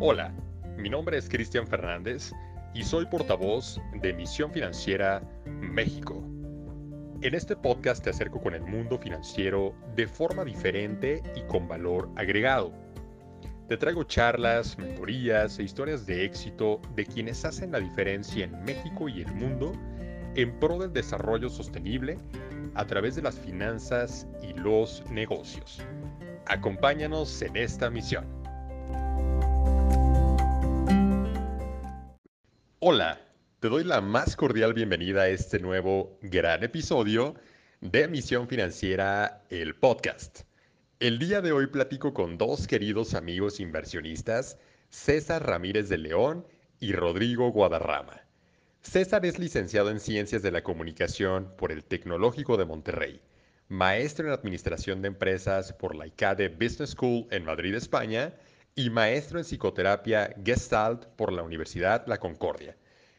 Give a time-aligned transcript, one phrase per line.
[0.00, 0.32] Hola,
[0.76, 2.30] mi nombre es Cristian Fernández
[2.72, 6.22] y soy portavoz de Misión Financiera México.
[7.20, 12.08] En este podcast te acerco con el mundo financiero de forma diferente y con valor
[12.14, 12.72] agregado.
[13.66, 19.08] Te traigo charlas, mentorías e historias de éxito de quienes hacen la diferencia en México
[19.08, 19.72] y el mundo
[20.36, 22.20] en pro del desarrollo sostenible
[22.74, 25.82] a través de las finanzas y los negocios.
[26.46, 28.37] Acompáñanos en esta misión.
[32.80, 33.20] Hola,
[33.58, 37.34] te doy la más cordial bienvenida a este nuevo gran episodio
[37.80, 40.42] de Misión Financiera, el podcast.
[41.00, 44.58] El día de hoy platico con dos queridos amigos inversionistas,
[44.90, 46.46] César Ramírez de León
[46.78, 48.22] y Rodrigo Guadarrama.
[48.80, 53.20] César es licenciado en Ciencias de la Comunicación por el Tecnológico de Monterrey,
[53.66, 58.34] maestro en Administración de Empresas por la ICADE Business School en Madrid, España,
[58.78, 62.76] y maestro en psicoterapia Gestalt por la Universidad La Concordia.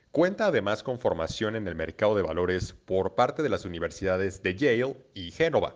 [0.09, 4.55] Cuenta además con formación en el mercado de valores por parte de las universidades de
[4.55, 5.75] Yale y Génova.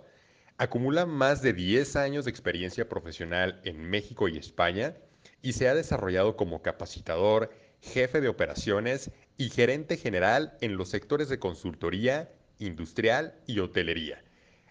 [0.57, 4.95] Acumula más de 10 años de experiencia profesional en México y España
[5.41, 11.27] y se ha desarrollado como capacitador, jefe de operaciones y gerente general en los sectores
[11.27, 14.23] de consultoría, industrial y hotelería.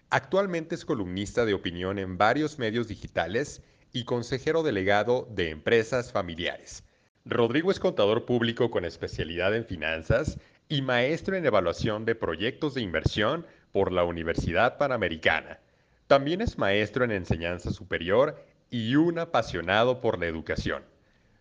[0.09, 3.61] Actualmente es columnista de opinión en varios medios digitales
[3.93, 6.83] y consejero delegado de empresas familiares.
[7.23, 12.81] Rodrigo es contador público con especialidad en finanzas y maestro en evaluación de proyectos de
[12.81, 15.59] inversión por la Universidad Panamericana.
[16.07, 20.83] También es maestro en enseñanza superior y un apasionado por la educación.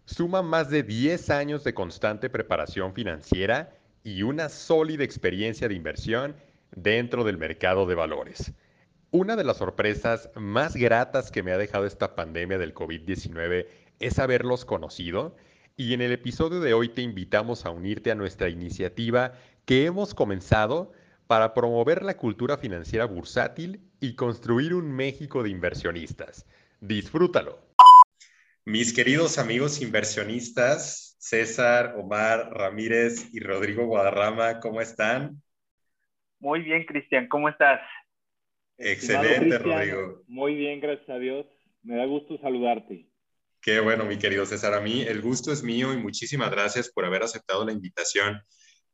[0.05, 3.71] Suma más de 10 años de constante preparación financiera
[4.05, 6.37] y una sólida experiencia de inversión
[6.75, 8.53] dentro del mercado de valores.
[9.15, 13.67] Una de las sorpresas más gratas que me ha dejado esta pandemia del COVID-19
[14.01, 15.37] es haberlos conocido
[15.77, 19.35] y en el episodio de hoy te invitamos a unirte a nuestra iniciativa
[19.67, 20.95] que hemos comenzado
[21.27, 26.47] para promover la cultura financiera bursátil y construir un México de inversionistas.
[26.81, 27.59] Disfrútalo.
[28.65, 35.43] Mis queridos amigos inversionistas, César, Omar Ramírez y Rodrigo Guadarrama, ¿cómo están?
[36.41, 37.83] Muy bien, Cristian, ¿cómo estás?
[38.79, 40.23] Excelente, Rodrigo.
[40.27, 41.47] Muy bien, gracias a Dios.
[41.83, 43.09] Me da gusto saludarte.
[43.61, 44.75] Qué bueno, mi querido César.
[44.75, 48.41] A mí el gusto es mío y muchísimas gracias por haber aceptado la invitación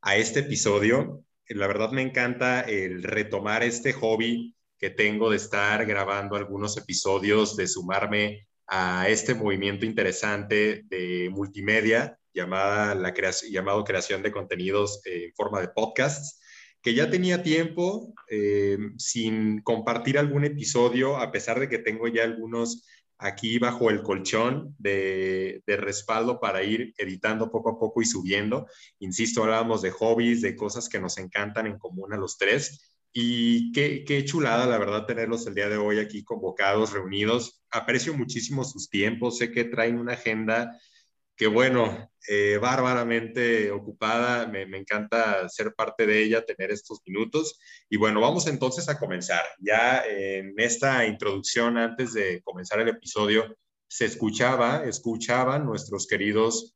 [0.02, 1.24] a este episodio.
[1.48, 7.56] La verdad me encanta el retomar este hobby que tengo de estar grabando algunos episodios,
[7.56, 13.14] de sumarme a este movimiento interesante de multimedia llamada la
[13.50, 16.40] llamado creación de contenidos en forma de podcasts
[16.82, 22.24] que ya tenía tiempo eh, sin compartir algún episodio, a pesar de que tengo ya
[22.24, 22.84] algunos
[23.18, 28.66] aquí bajo el colchón de, respaldo para ir editando poco a poco y subiendo.
[29.00, 32.94] Insisto, hablábamos de hobbies, de cosas que nos encantan en común a los tres.
[33.12, 37.62] Y qué, qué chulada, la verdad, tenerlos el día de hoy aquí convocados, reunidos.
[37.70, 39.38] Aprecio muchísimo sus tiempos.
[39.38, 40.78] Sé que traen una agenda
[41.38, 47.60] que bueno, eh, bárbaramente ocupada, me, encanta ser parte de ella, tener estos minutos.
[47.88, 49.44] Y bueno, vamos entonces a comenzar.
[49.60, 53.56] Ya en esta introducción, antes de comenzar el episodio,
[53.88, 56.74] se escuchaba, escuchaban nuestros queridos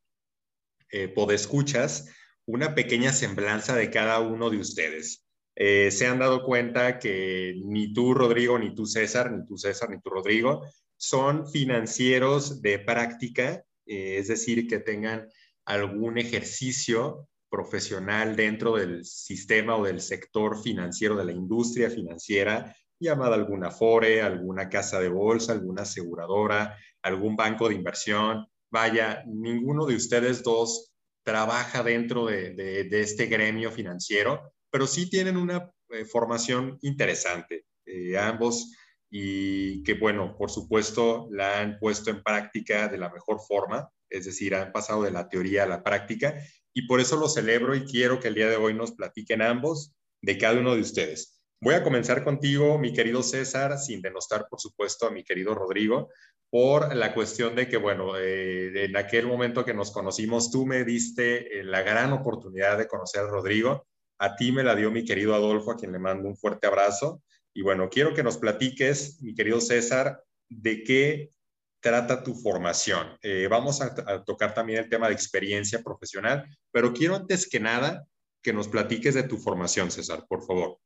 [0.91, 2.09] eh, podescuchas
[2.45, 5.25] una pequeña semblanza de cada uno de ustedes.
[5.55, 9.89] Eh, se han dado cuenta que ni tú, Rodrigo, ni tú, César, ni tú, César,
[9.89, 10.65] ni tú, Rodrigo,
[10.95, 15.27] son financieros de práctica eh, es decir, que tengan
[15.65, 23.35] algún ejercicio profesional dentro del sistema o del sector financiero de la industria financiera, llamada
[23.35, 28.47] alguna FORE, alguna casa de bolsa, alguna aseguradora, algún banco de inversión.
[28.71, 30.93] Vaya, ninguno de ustedes dos
[31.23, 37.65] trabaja dentro de, este gremio financiero, pero sí tienen una eh, formación interesante.
[37.85, 38.73] Eh, ambos
[39.15, 44.25] y que, bueno, por supuesto, la han puesto en práctica de la mejor forma, es
[44.25, 46.35] decir, han pasado de la teoría a la práctica
[46.73, 49.93] y por eso lo celebro y quiero que el día de hoy nos platiquen ambos
[50.19, 51.39] de cada uno de ustedes.
[51.61, 56.09] Voy a comenzar contigo, mi querido César, sin denostar, por supuesto, a mi querido Rodrigo,
[56.49, 60.83] por la cuestión de que, bueno, eh, en aquel momento que nos conocimos, tú me
[60.83, 63.85] diste eh, la gran oportunidad de conocer a Rodrigo.
[64.17, 67.21] A ti me la dio mi querido Adolfo, a quien le mando un fuerte abrazo.
[67.53, 71.31] Y bueno, quiero que nos platiques, mi querido César, de qué
[71.79, 73.07] trata tu formación.
[73.21, 78.07] Eh, vamos a, tocar también el tema de experiencia profesional, pero quiero antes que nada
[78.41, 80.77] que nos platiques de tu formación, César, por favor.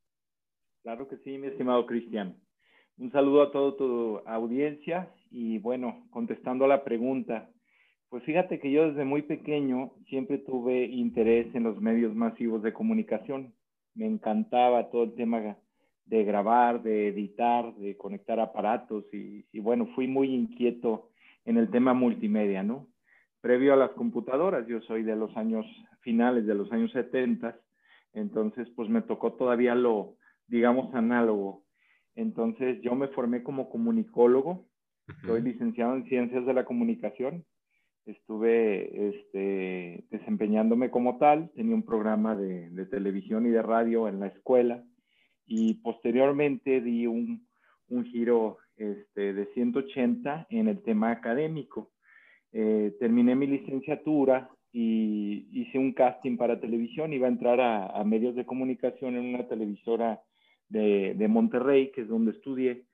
[0.82, 2.36] Claro que sí, mi estimado Cristian.
[2.98, 7.50] Un saludo a toda tu audiencia y bueno, contestando a la pregunta,
[8.10, 12.72] Pues fíjate que yo desde muy pequeño siempre tuve interés en los medios masivos de
[12.72, 13.54] comunicación.
[13.94, 15.58] Me encantaba todo el tema
[16.08, 21.10] de grabar, de editar, de conectar aparatos y, y bueno, fui muy inquieto
[21.44, 22.86] en el tema multimedia, ¿no?
[23.40, 25.66] Previo a las computadoras, yo soy de los años
[26.00, 27.58] finales de los años 70,
[28.14, 30.16] entonces pues me tocó todavía lo,
[30.46, 31.64] digamos, análogo.
[32.14, 34.66] Entonces yo me formé como comunicólogo,
[35.24, 37.44] soy licenciado en ciencias de la comunicación,
[38.06, 44.20] estuve este, desempeñándome como tal, tenía un programa de, de, televisión y de radio en
[44.20, 44.82] la escuela
[45.48, 47.46] y posteriormente di un,
[47.88, 51.90] un giro este, de 180 en el tema académico.
[52.52, 58.04] Eh, terminé mi licenciatura y hice un casting para televisión, iba a entrar a, a
[58.04, 60.22] medios de comunicación en una televisora
[60.68, 62.84] de, de, Monterrey, que es donde estudié,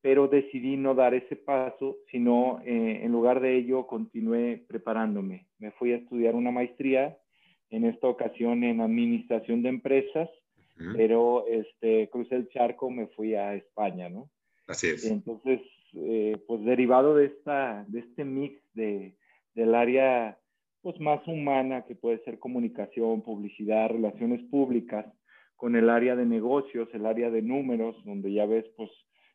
[0.00, 5.46] pero decidí no dar ese paso, sino eh, en lugar de ello continué preparándome.
[5.58, 7.18] Me fui a estudiar una maestría,
[7.70, 10.28] en esta ocasión en administración de empresas,
[10.82, 10.96] -huh.
[10.96, 14.30] pero este, crucé el charco, me fui a España, ¿no?
[14.66, 15.04] Así es.
[15.04, 15.60] Entonces,
[15.94, 19.14] eh, pues derivado de, esta, de este mix de,
[19.54, 20.38] del área
[20.82, 25.06] pues más humana que puede ser comunicación, publicidad, relaciones públicas,
[25.56, 28.90] con el área de negocios, el área de números, donde ya ves pues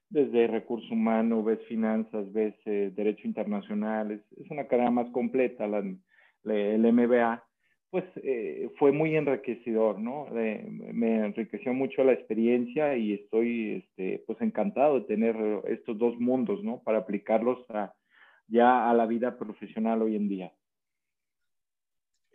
[0.09, 5.67] desde recursos humanos, ves finanzas, ves eh, derecho internacional, es, es, una carrera más completa
[5.67, 5.83] la,
[6.43, 7.46] la, el MBA,
[7.89, 10.27] pues eh, fue muy enriquecedor, ¿no?
[10.37, 15.35] Eh, me enriqueció mucho la experiencia y estoy este, pues encantado de tener
[15.67, 16.83] estos dos mundos, ¿no?
[16.83, 17.59] Para aplicarlos
[18.47, 20.53] ya a la vida profesional hoy en día.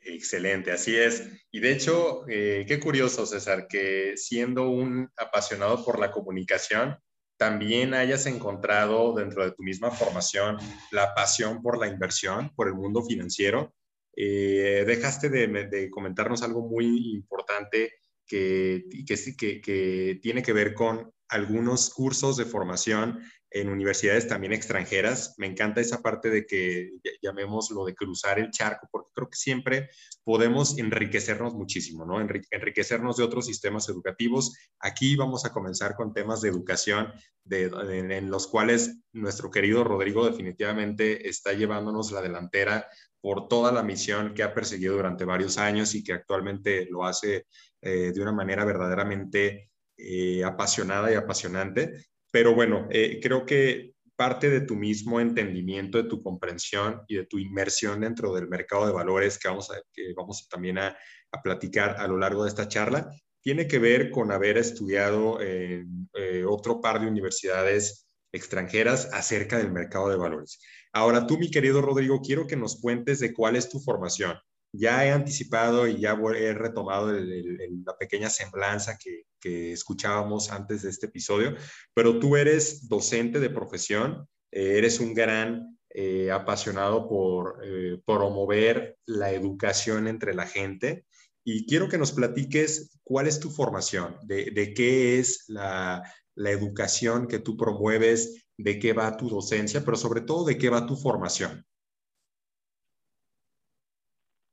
[0.05, 1.29] Excelente, así es.
[1.53, 6.97] Y de hecho, eh, qué curioso, César, que siendo un apasionado por la comunicación,
[7.37, 10.57] también hayas encontrado dentro de tu misma formación
[10.91, 13.73] la pasión por la inversión, por el mundo financiero.
[14.15, 17.95] Eh, dejaste de, de, comentarnos algo muy importante
[18.27, 23.21] que, que, que, que tiene que ver con algunos cursos de formación
[23.55, 25.35] en universidades también extranjeras.
[25.39, 26.91] Me encanta esa parte de que
[27.21, 29.91] llamemos lo de cruzar el charco, porque creo que siempre
[30.25, 32.21] podemos enriquecernos muchísimo, ¿no?
[32.21, 34.57] Enriquecernos de otros sistemas educativos.
[34.79, 37.13] Aquí vamos a comenzar con temas de educación,
[37.45, 42.87] de, en los cuales nuestro querido Rodrigo definitivamente está llevándonos la delantera
[43.21, 47.47] por toda la misión que ha perseguido durante varios años y que actualmente lo hace
[47.81, 51.93] eh, de una manera verdaderamente eh, apasionada y apasionante.
[52.33, 57.27] Pero bueno, eh, creo que parte de tu mismo entendimiento, de tu comprensión y de
[57.27, 60.97] tu inmersión dentro del mercado de valores que vamos a, que vamos también a,
[61.43, 66.45] platicar a lo largo de esta charla, tiene que ver con haber estudiado en eh,
[66.47, 70.61] otro par de universidades extranjeras acerca del mercado de valores.
[70.93, 74.37] Ahora tú, mi querido Rodrigo, quiero que nos cuentes de cuál es tu formación
[74.73, 81.07] ya he anticipado y ya he retomado la pequeña semblanza que, escuchábamos antes de este
[81.07, 81.57] episodio,
[81.95, 88.99] pero tú eres docente de profesión, eh, eres un gran eh, apasionado por eh, promover
[89.05, 91.07] la educación entre la gente
[91.45, 96.05] y quiero que nos platiques cuál es tu formación, de, qué es la
[96.37, 100.87] educación que tú promueves, de qué va tu docencia, pero sobre todo de qué va
[100.87, 101.67] tu formación.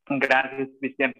[0.10, 1.14] Gracias, Cristian.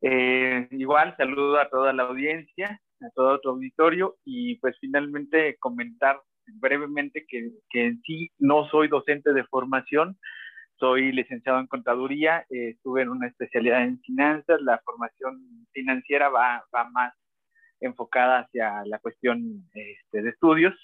[0.00, 6.20] Eh, igual, saludo a toda la audiencia, a todo tu auditorio y pues finalmente comentar
[6.46, 10.18] brevemente que, que en sí no soy docente de formación,
[10.78, 16.64] soy licenciado en contaduría, eh, estuve en una especialidad en finanzas, la formación financiera va,
[16.74, 17.14] va más
[17.80, 20.74] enfocada hacia la cuestión este, de estudios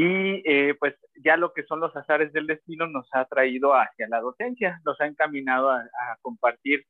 [0.00, 4.06] y eh, pues ya lo que son los azares del destino nos ha traído hacia
[4.06, 6.84] la docencia, nos ha encaminado a, a compartir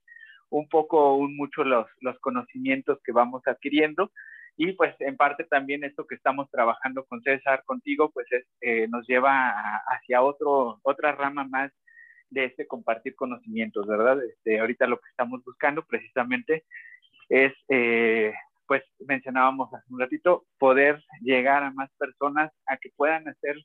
[0.50, 4.12] un poco, un mucho los, los, conocimientos que vamos adquiriendo
[4.58, 8.86] y pues en parte también esto que estamos trabajando con César, contigo, pues es, eh,
[8.90, 11.72] nos lleva a, hacia otro, otra rama más
[12.28, 14.22] de este compartir conocimientos, ¿verdad?
[14.22, 16.66] Este, ahorita lo que estamos buscando precisamente
[17.30, 18.34] es eh,
[18.68, 23.56] pues mencionábamos hace un ratito, poder llegar a más personas a que puedan hacer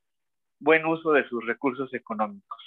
[0.60, 2.64] buen uso de sus recursos económicos.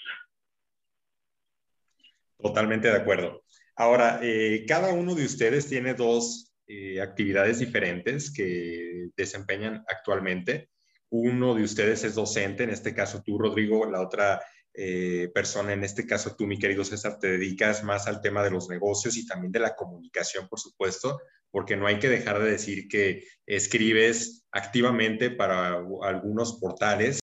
[2.39, 3.43] Totalmente de acuerdo.
[3.75, 10.69] Ahora, eh, cada uno de ustedes tiene dos eh, actividades diferentes que desempeñan actualmente.
[11.09, 14.43] Uno de ustedes es docente, en este caso tú, Rodrigo, la otra
[14.75, 18.51] eh, persona, en este caso tú, mi querido César, te dedicas más al tema de
[18.51, 21.19] los negocios y también de la comunicación, por supuesto,
[21.51, 27.21] porque no hay que dejar de decir que escribes activamente para algunos portales.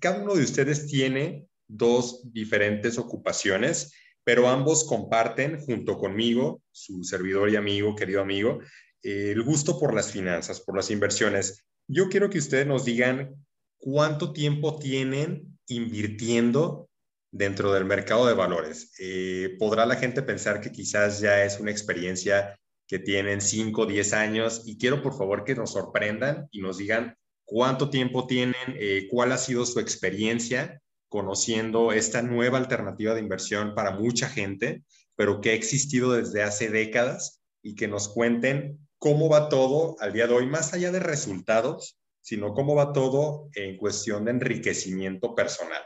[0.00, 3.92] Cada uno de ustedes tiene dos diferentes ocupaciones,
[4.24, 8.60] pero ambos comparten junto conmigo, su servidor y amigo, querido amigo,
[9.02, 11.64] el gusto por las finanzas, por las inversiones.
[11.86, 13.34] Yo quiero que ustedes nos digan
[13.76, 16.88] cuánto tiempo tienen invirtiendo
[17.30, 18.92] dentro del mercado de valores.
[18.98, 23.86] Eh, podrá la gente pensar que quizás ya es una experiencia que tienen 5 o
[23.86, 28.54] 10 años y quiero por favor que nos sorprendan y nos digan cuánto tiempo tienen,
[28.78, 34.82] eh, cuál ha sido su experiencia conociendo esta nueva alternativa de inversión para mucha gente,
[35.14, 40.12] pero que ha existido desde hace décadas y que nos cuenten cómo va todo al
[40.12, 45.34] día de hoy, más allá de resultados, sino cómo va todo en cuestión de enriquecimiento
[45.34, 45.82] personal.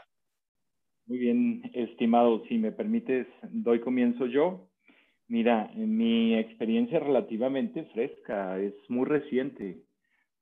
[1.05, 4.68] Muy bien, estimado, si me permites, doy comienzo yo.
[5.29, 9.83] Mira, mi experiencia relativamente fresca, es muy reciente.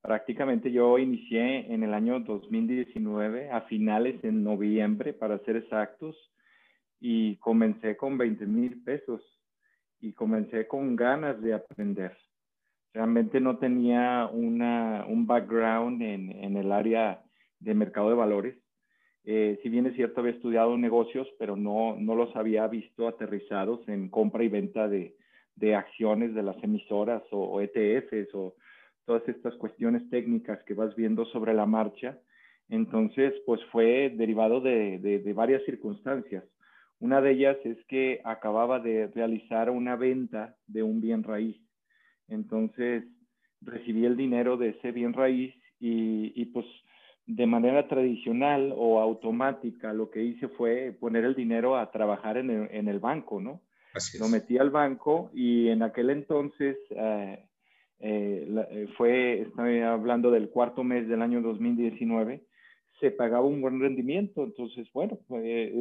[0.02, 6.16] Prácticamente yo inicié en el año 2019, a finales en noviembre, para ser exactos,
[7.02, 9.22] y comencé con 20 mil pesos
[10.00, 12.18] y comencé con ganas de aprender.
[12.94, 17.22] Realmente no tenía una, un background en, en el área
[17.60, 18.58] de mercado de valores.
[19.30, 23.86] Eh, si bien es cierto, había estudiado negocios, pero no, no los había visto aterrizados
[23.90, 25.18] en compra y venta de,
[25.58, 28.56] de acciones de las emisoras o, o ETFs o
[29.04, 32.18] todas estas cuestiones técnicas que vas viendo sobre la marcha.
[32.70, 36.46] Entonces, pues fue derivado de, de, varias circunstancias.
[37.00, 41.58] Una de ellas es que acababa de realizar una venta de un bien raíz.
[42.30, 43.04] Entonces,
[43.60, 46.66] recibí el dinero de ese bien raíz y, y pues
[47.28, 52.50] de manera tradicional o automática, lo que hice fue poner el dinero a trabajar en
[52.50, 53.62] el, en el banco, ¿no?
[53.94, 57.44] Así Lo metí al banco y en aquel entonces eh,
[58.00, 62.44] eh, eh, fue, estoy hablando del cuarto mes del año 2019,
[63.02, 64.44] se pagaba un buen rendimiento.
[64.44, 65.20] Entonces, bueno,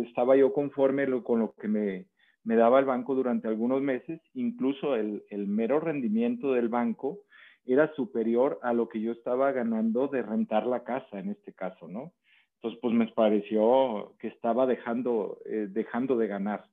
[0.09, 2.07] estaba yo conforme con lo que me,
[2.43, 4.21] me, daba el banco durante algunos meses.
[4.35, 7.21] Incluso el, el mero rendimiento del banco
[7.67, 11.89] era superior a lo que yo estaba ganando de rentar la casa en este caso,
[11.89, 12.13] ¿no?
[12.57, 16.65] Entonces, pues me pareció que estaba dejando, eh, dejando de ganar.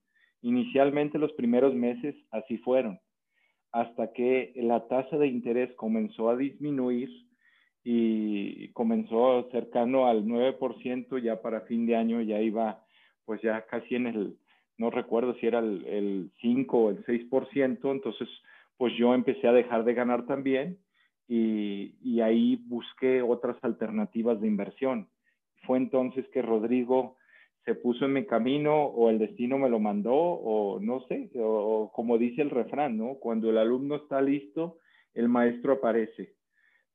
[0.41, 2.99] Inicialmente los primeros meses así fueron,
[3.71, 7.09] hasta que la tasa de interés comenzó a disminuir
[7.83, 12.83] y comenzó cercano al 9%, ya para fin de año ya iba
[13.25, 14.37] pues ya casi en el,
[14.77, 18.27] no recuerdo si era el, el 5 o el 6%, entonces
[18.77, 20.77] pues yo empecé a dejar de ganar también
[21.27, 25.07] y, y, ahí busqué otras alternativas de inversión.
[25.65, 27.17] Fue entonces que Rodrigo
[27.65, 31.91] se puso en mi camino o el destino me lo mandó o no sé, o,
[31.93, 33.15] como dice el refrán, ¿no?
[33.15, 34.79] Cuando el alumno está listo,
[35.13, 36.35] el maestro aparece.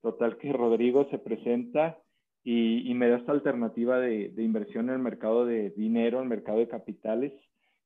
[0.03, 1.99] Total que Rodrigo se presenta
[2.45, 6.29] y, me da esta alternativa de, de, inversión en el mercado de dinero, en el
[6.29, 7.33] mercado de capitales,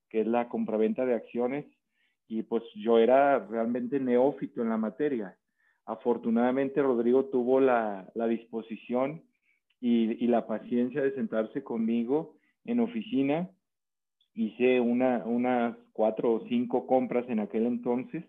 [0.08, 1.66] que es la compraventa de acciones.
[2.28, 5.36] Y pues yo era realmente neófito en la materia
[5.86, 9.22] Afortunadamente, Rodrigo tuvo la, disposición
[9.80, 13.50] y, la paciencia de sentarse conmigo en oficina.
[14.34, 18.24] Hice una, unas cuatro o cinco compras en aquel entonces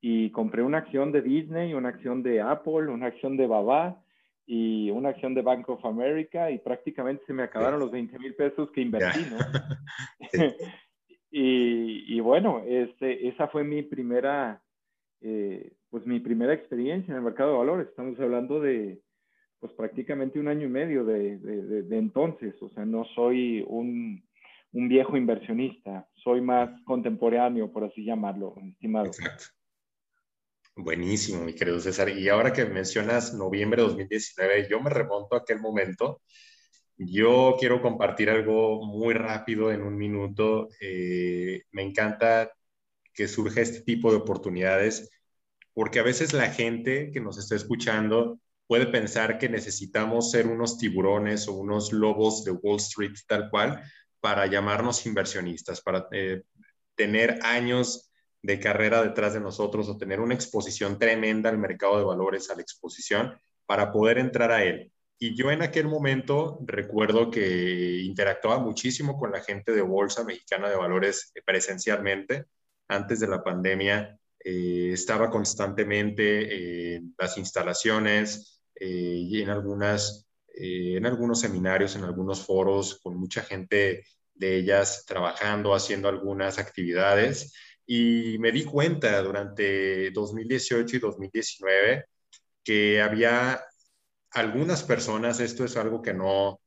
[0.00, 4.02] y compré una acción de Disney, una acción de Apple, una acción de Baba
[4.46, 8.34] y una acción de Bank of America y prácticamente se me acabaron los 20 mil
[8.34, 9.38] pesos que invertí, ¿no?
[11.30, 14.62] y, y, bueno, este, esa fue mi primera
[15.22, 17.86] eh, pues mi primera experiencia en el mercado de valores.
[17.86, 19.00] Estamos hablando de
[19.60, 22.60] pues prácticamente un año y medio de, de, entonces.
[22.62, 24.28] O sea, no soy un,
[24.72, 29.06] un, viejo inversionista, soy más contemporáneo, por así llamarlo, estimado.
[29.06, 29.44] Exacto.
[30.74, 32.08] Buenísimo, mi querido César.
[32.08, 36.22] Y ahora que mencionas noviembre de 2019, yo me remonto a aquel momento.
[36.96, 40.70] Yo quiero compartir algo muy rápido en un minuto.
[40.80, 42.50] Eh, me encanta
[43.12, 45.08] que surja este tipo de oportunidades
[45.74, 50.78] porque a veces la gente que nos está escuchando puede pensar que necesitamos ser unos
[50.78, 53.82] tiburones o unos lobos de Wall Street tal cual
[54.20, 56.42] para llamarnos inversionistas, para eh,
[56.94, 58.10] tener años
[58.42, 62.54] de carrera detrás de nosotros o tener una exposición tremenda al mercado de valores, a
[62.54, 63.34] la exposición,
[63.66, 64.92] para poder entrar a él.
[65.18, 70.68] Y yo en aquel momento recuerdo que interactuaba muchísimo con la gente de Bolsa Mexicana
[70.68, 72.46] de Valores presencialmente.
[72.88, 80.96] Antes de la pandemia eh, estaba constantemente en las instalaciones eh, y en, algunas, eh,
[80.98, 87.54] en algunos seminarios, en algunos foros, con mucha gente de ellas trabajando, haciendo algunas actividades.
[87.86, 92.04] Y me di cuenta durante 2018 y 2019
[92.62, 93.64] que había
[94.32, 96.60] algunas personas, esto es algo que no,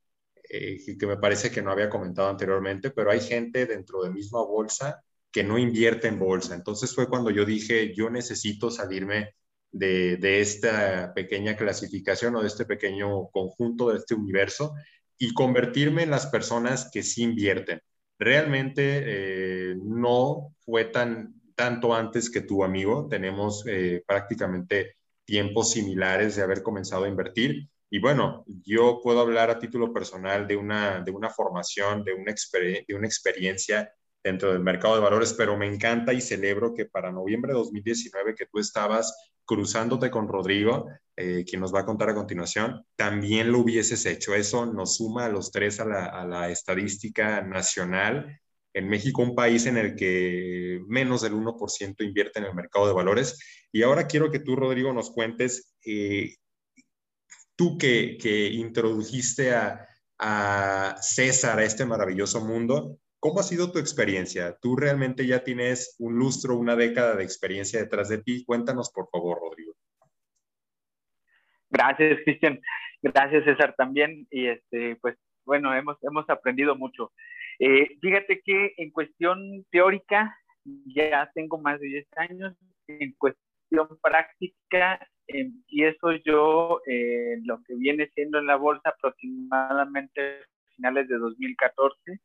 [0.44, 5.04] que me parece que no había comentado anteriormente, pero hay gente dentro de misma bolsa
[5.38, 6.56] que no invierte en bolsa.
[6.56, 9.36] Entonces fue cuando yo dije, yo necesito salirme
[9.72, 14.74] de, de, esta pequeña clasificación o de este pequeño conjunto, de este universo,
[15.15, 17.84] y convertirme en las personas que sí invierten.
[18.17, 26.36] Realmente eh, no fue tan tanto antes que tu amigo, tenemos eh, prácticamente tiempos similares
[26.36, 27.70] de haber comenzado a invertir.
[27.91, 32.34] Y bueno, yo puedo hablar a título personal de una, de una formación, de una,
[32.88, 33.94] de una experiencia
[34.28, 38.36] dentro del mercado de valores, pero me encanta y celebro que para noviembre de 2019
[38.36, 43.52] que tú estabas cruzándote con Rodrigo, eh, quien nos va a contar a continuación, también
[43.52, 44.36] lo hubieses hecho.
[44.36, 48.40] Eso nos suma a los tres a la, a la estadística nacional.
[48.74, 52.94] En México, un país en el que menos del 1% invierte en el mercado de
[52.94, 53.40] valores.
[53.72, 56.36] Y ahora quiero que tú, Rodrigo, nos cuentes, eh,
[57.56, 59.88] tú que, que introdujiste a,
[60.20, 64.58] a César a este maravilloso mundo, ¿Cómo ha sido tu experiencia?
[64.62, 68.46] Tú realmente ya tienes un lustro, una década de experiencia detrás de ti.
[68.46, 69.74] Cuéntanos, por favor, Rodrigo.
[71.70, 72.62] Gracias, Cristian.
[73.02, 74.28] Gracias, César, también.
[74.30, 77.12] Y este, pues, bueno, hemos, hemos aprendido mucho.
[77.60, 80.38] Eh, fíjate que en cuestión teórica
[80.86, 82.56] ya tengo más de 10 años.
[82.88, 90.46] En cuestión práctica empiezo yo eh, lo que viene siendo en la bolsa aproximadamente
[90.76, 92.22] finales de 2014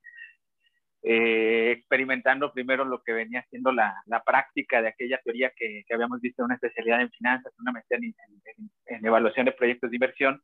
[1.04, 5.94] eh, experimentando primero lo que venía siendo la, la práctica de aquella teoría que, que,
[5.94, 8.14] habíamos visto, una especialidad en finanzas, una maestría en,
[8.86, 10.40] en, evaluación de proyectos de inversión,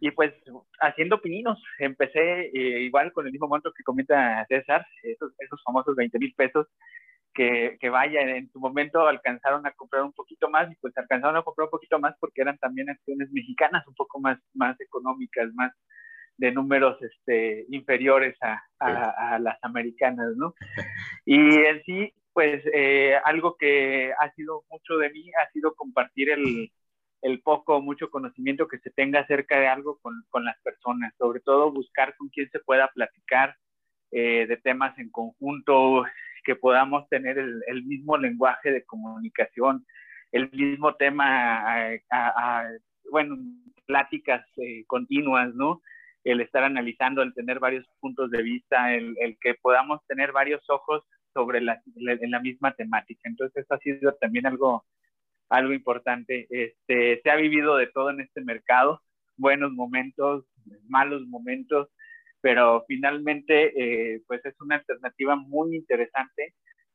[0.00, 0.32] y pues
[0.80, 5.94] haciendo pininos, empecé eh, igual con el mismo monto que comenta César, esos, esos famosos
[5.94, 6.66] 20 mil pesos,
[7.34, 11.36] que, que, vaya, en su momento alcanzaron a comprar un poquito más, y pues alcanzaron
[11.36, 15.52] a comprar un poquito más porque eran también acciones mexicanas un poco más, más económicas,
[15.52, 15.72] más,
[16.38, 20.54] de números este, inferiores a, a, las americanas, ¿no?
[21.26, 26.30] Y en sí, pues eh, algo que ha sido mucho de mí ha sido compartir
[26.30, 26.70] el,
[27.22, 31.12] el poco o mucho conocimiento que se tenga acerca de algo con, con, las personas,
[31.18, 33.56] sobre todo buscar con quién se pueda platicar
[34.12, 36.04] eh, de temas en conjunto,
[36.44, 39.84] que podamos tener el, el mismo lenguaje de comunicación,
[40.32, 42.68] el mismo tema, a,
[43.10, 43.36] bueno,
[43.86, 45.82] pláticas eh, continuas, ¿no?
[46.30, 51.02] El estar analizando, el tener varios puntos de vista, el, que podamos tener varios ojos
[51.32, 53.20] sobre la, la misma temática.
[53.24, 54.84] Entonces, eso ha sido también algo,
[55.48, 56.46] algo importante.
[56.50, 59.00] Este, se ha vivido de todo en este mercado,
[59.36, 60.44] buenos momentos,
[60.88, 61.88] malos momentos,
[62.40, 63.72] pero finalmente,
[64.14, 66.54] eh, pues es una alternativa muy interesante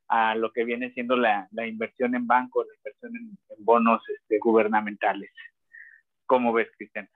[0.10, 4.02] a lo que viene siendo la, la inversión en bancos, la inversión en, en bonos
[4.10, 5.32] este, gubernamentales.
[6.26, 7.10] ¿Cómo ves, Cristian?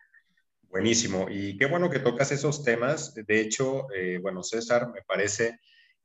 [0.70, 1.28] Buenísimo.
[1.30, 3.14] Y qué bueno que tocas esos temas.
[3.16, 5.60] De hecho, eh, bueno, César, me parece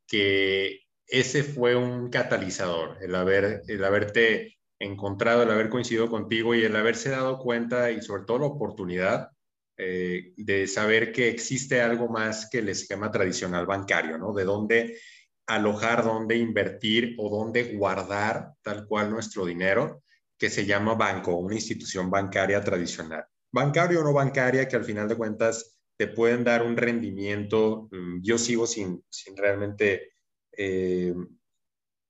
[0.06, 6.64] que ese fue un catalizador, el, haber, el haberte encontrado, el haber coincidido contigo y
[6.64, 9.30] el haberse dado cuenta y sobre todo la oportunidad
[9.76, 14.32] eh, de saber que existe algo más que el esquema tradicional bancario, ¿no?
[14.32, 14.98] De dónde
[15.46, 20.02] alojar, dónde invertir o dónde guardar tal cual nuestro dinero,
[20.38, 25.08] que se llama banco, una institución bancaria tradicional bancario o no bancaria, que al final
[25.08, 27.88] de cuentas te pueden dar un rendimiento.
[27.90, 30.12] Mm, yo sigo sin, sin realmente
[30.56, 31.14] eh,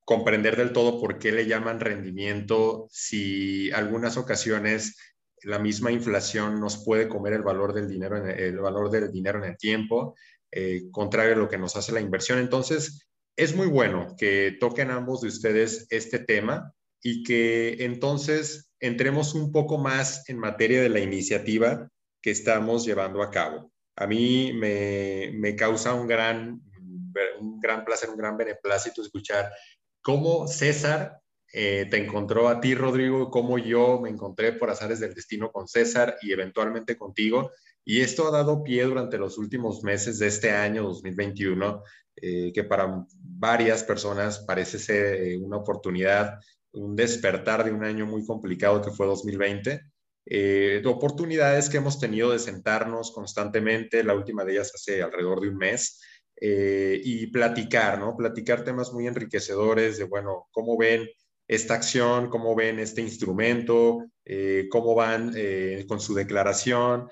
[0.04, 4.96] comprender del todo por qué le llaman rendimiento si algunas ocasiones
[5.42, 9.38] la misma inflación nos puede comer el valor del dinero en el, valor del dinero
[9.38, 10.14] en el tiempo,
[10.50, 12.38] eh, contrario a lo que nos hace la inversión.
[12.38, 19.34] Entonces, es muy bueno que toquen ambos de ustedes este tema y que entonces entremos
[19.34, 21.88] un poco más en materia de la iniciativa
[22.20, 23.72] que estamos llevando a cabo.
[23.96, 26.60] A mí me, causa un gran,
[27.40, 29.52] un gran placer, un gran beneplácito escuchar
[30.02, 31.20] cómo César
[31.52, 35.68] eh, te encontró a ti, Rodrigo, cómo yo me encontré por azares del destino con
[35.68, 37.52] César y eventualmente contigo.
[37.84, 41.84] Y esto ha dado pie durante los últimos meses de este año 2021,
[42.16, 46.40] eh, que para varias personas parece ser eh, una oportunidad
[46.72, 49.80] un despertar de un año muy complicado que fue 2020,
[50.26, 55.40] eh, de oportunidades que hemos tenido de sentarnos constantemente, la última de ellas hace alrededor
[55.40, 56.00] de un mes,
[56.40, 58.16] eh, y platicar, ¿no?
[58.16, 61.08] Platicar temas muy enriquecedores de, bueno, cómo ven
[61.48, 65.34] esta acción, cómo ven este instrumento, eh, cómo van
[65.88, 67.08] con su declaración,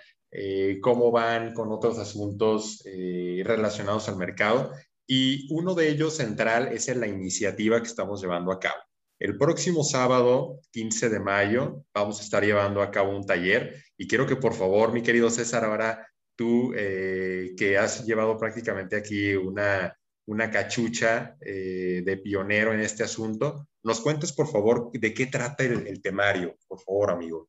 [0.81, 4.73] cómo van con otros asuntos relacionados al mercado.
[5.07, 8.90] Y uno de ellos central es en la iniciativa que estamos llevando a cabo.
[9.21, 14.09] El próximo sábado, 15 de mayo, vamos a estar llevando a cabo un taller y
[14.09, 19.35] quiero que por favor, mi querido César, ahora tú eh, que has llevado prácticamente aquí
[19.35, 19.95] una,
[20.27, 25.65] una cachucha eh, de pionero en este asunto, nos cuentes por favor de qué trata
[25.65, 27.47] el, temario, por favor, amigo.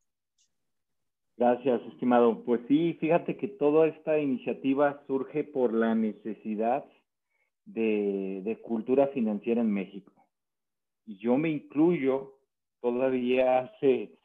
[1.37, 2.43] Gracias, estimado.
[2.43, 6.83] Pues sí, fíjate que toda esta iniciativa surge por la necesidad
[7.63, 10.20] de, de cultura financiera en México.
[11.05, 12.37] Y yo me incluyo
[12.81, 14.17] todavía hace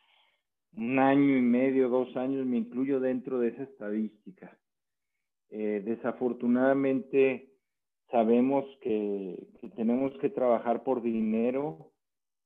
[0.77, 4.59] un año y medio, dos años, me incluyo dentro de esa estadística.
[5.49, 7.51] Eh, desafortunadamente
[8.11, 11.93] sabemos que, tenemos que trabajar por dinero,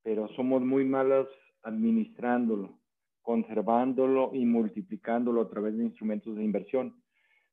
[0.02, 1.28] pero somos muy malos
[1.62, 2.78] administrándolo,
[3.22, 7.02] conservándolo y multiplicándolo a través de instrumentos de inversión.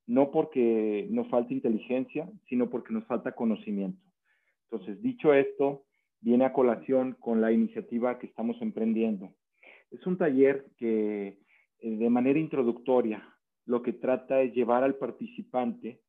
[0.05, 4.01] No porque nos falte inteligencia, sino porque nos falta conocimiento.
[4.69, 5.86] Entonces, dicho esto,
[6.21, 9.33] viene a colación con la iniciativa que estamos emprendiendo.
[9.91, 11.37] Es un taller que
[11.79, 13.23] eh, de manera introductoria
[13.65, 16.01] lo que trata es llevar al participante,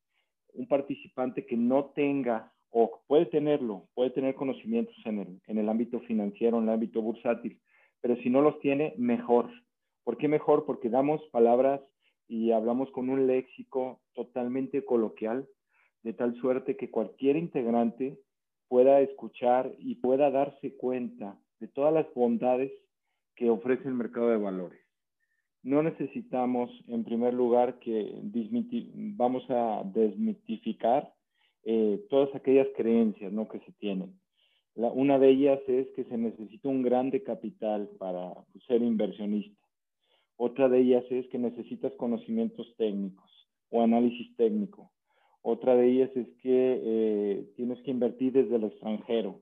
[0.55, 5.69] un participante que no tenga o puede tenerlo, puede tener conocimientos en el, en el
[5.69, 7.61] ámbito financiero, en el ámbito bursátil,
[8.01, 9.51] pero si no los tiene, mejor.
[10.05, 10.65] ¿Por qué mejor?
[10.65, 11.81] Porque damos palabras
[12.29, 15.49] y hablamos con un léxico totalmente coloquial,
[16.03, 18.19] de tal suerte que cualquier integrante
[18.69, 22.71] pueda escuchar y pueda darse cuenta de todas las bondades
[23.35, 24.81] que ofrece el mercado de valores.
[25.63, 28.13] No necesitamos, en primer lugar, que
[29.17, 31.13] vamos a desmitificar
[31.65, 33.49] eh, todas aquellas creencias ¿no?
[33.49, 34.19] que se tienen.
[34.75, 38.33] una de ellas es que se necesita un grande capital para
[38.67, 39.59] ser inversionista.
[40.37, 43.29] Otra de ellas es que necesitas conocimientos técnicos
[43.71, 44.93] o análisis técnico.
[45.43, 49.41] Otra de ellas es que eh, tienes que invertir desde el extranjero.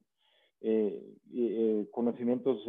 [0.60, 2.64] Eh, eh, conocimientos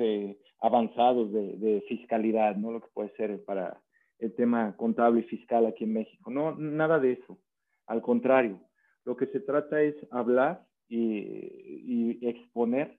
[0.61, 2.71] avanzados de, fiscalidad, ¿no?
[2.71, 3.81] Lo que puede ser para
[4.19, 6.31] el tema contable y fiscal aquí en México.
[6.31, 7.37] No, nada de eso.
[7.85, 8.59] Al contrario,
[9.05, 12.97] lo que se trata es hablar y, exponer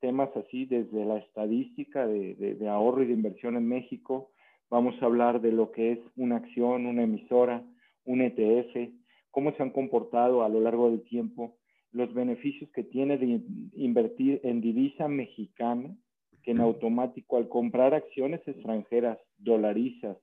[0.00, 4.32] temas así desde la estadística de, de ahorro y de inversión en México.
[4.70, 7.64] Vamos a hablar de lo que es una acción, una emisora,
[8.04, 8.90] un ETF,
[9.34, 11.56] cómo se han comportado a lo largo del tiempo,
[11.90, 13.42] los beneficios que tiene de
[13.72, 15.96] invertir en divisa mexicana,
[16.44, 20.16] que en automático al comprar acciones extranjeras dolarizas,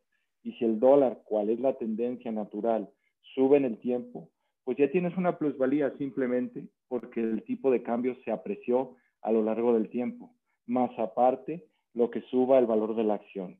[0.43, 2.89] y si el dólar, cuál es la tendencia natural,
[3.35, 4.29] sube en el tiempo,
[4.63, 9.43] pues ya tienes una plusvalía simplemente porque el tipo de cambio se apreció a lo
[9.43, 10.33] largo del tiempo,
[10.67, 13.59] más aparte lo que suba el valor de la acción.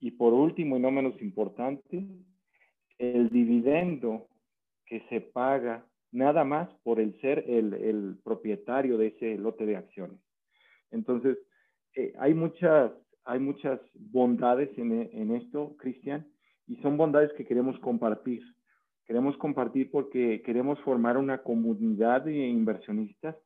[0.00, 2.04] Y por último y no menos importante,
[2.98, 4.26] el dividendo
[4.88, 10.18] que se paga nada más por el ser el, propietario de ese lote de acciones.
[10.90, 11.36] Entonces,
[11.94, 12.92] eh, hay, muchas,
[13.24, 16.26] hay muchas bondades en, en esto, Cristian,
[16.66, 18.42] y son bondades que queremos compartir.
[19.04, 23.36] Queremos compartir porque queremos formar una comunidad de inversionistas.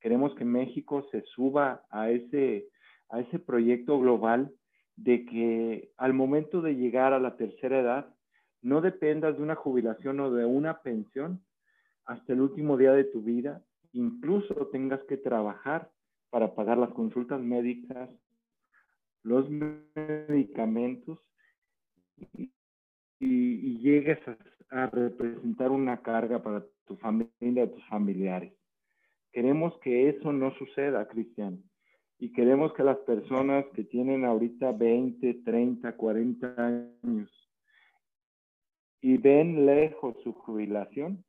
[0.00, 2.68] Queremos que México se suba a ese,
[3.08, 4.52] a ese proyecto global
[4.96, 8.14] de que al momento de llegar a la tercera edad,
[8.62, 11.42] no dependas de una jubilación o de una pensión
[12.04, 15.90] hasta el último día de tu vida, incluso tengas que trabajar
[16.30, 18.10] para pagar las consultas médicas,
[19.22, 21.18] los medicamentos
[23.20, 24.18] y, llegues
[24.70, 28.52] a, representar una carga para tu familia y tus familiares.
[29.32, 31.62] Queremos que eso no suceda, Cristian.
[32.18, 37.37] Y queremos que las personas que tienen ahorita 20, 30, 40 años
[39.00, 41.24] y ven lejos su jubilación,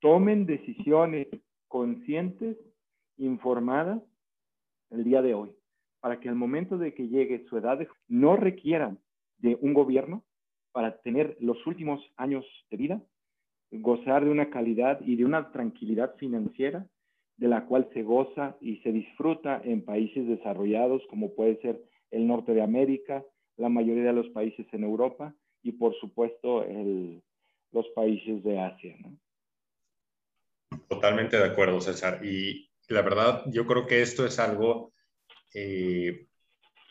[0.00, 1.26] tomen decisiones
[1.68, 2.56] conscientes,
[3.16, 4.02] informadas
[4.90, 5.52] el día de hoy,
[6.00, 8.98] para que al momento de que llegue su edad no requieran
[9.38, 10.24] de un gobierno
[10.72, 13.02] para tener los últimos años de vida,
[13.70, 16.86] gozar de una calidad y de una tranquilidad financiera
[17.36, 22.26] de la cual se goza y se disfruta en países desarrollados como puede ser el
[22.26, 23.24] norte de América,
[23.56, 27.22] la mayoría de los países en Europa y por supuesto el,
[27.72, 28.96] los países de Asia.
[30.88, 32.24] Totalmente de acuerdo, César.
[32.24, 34.92] Y la verdad, yo creo que esto es algo
[35.54, 36.26] eh,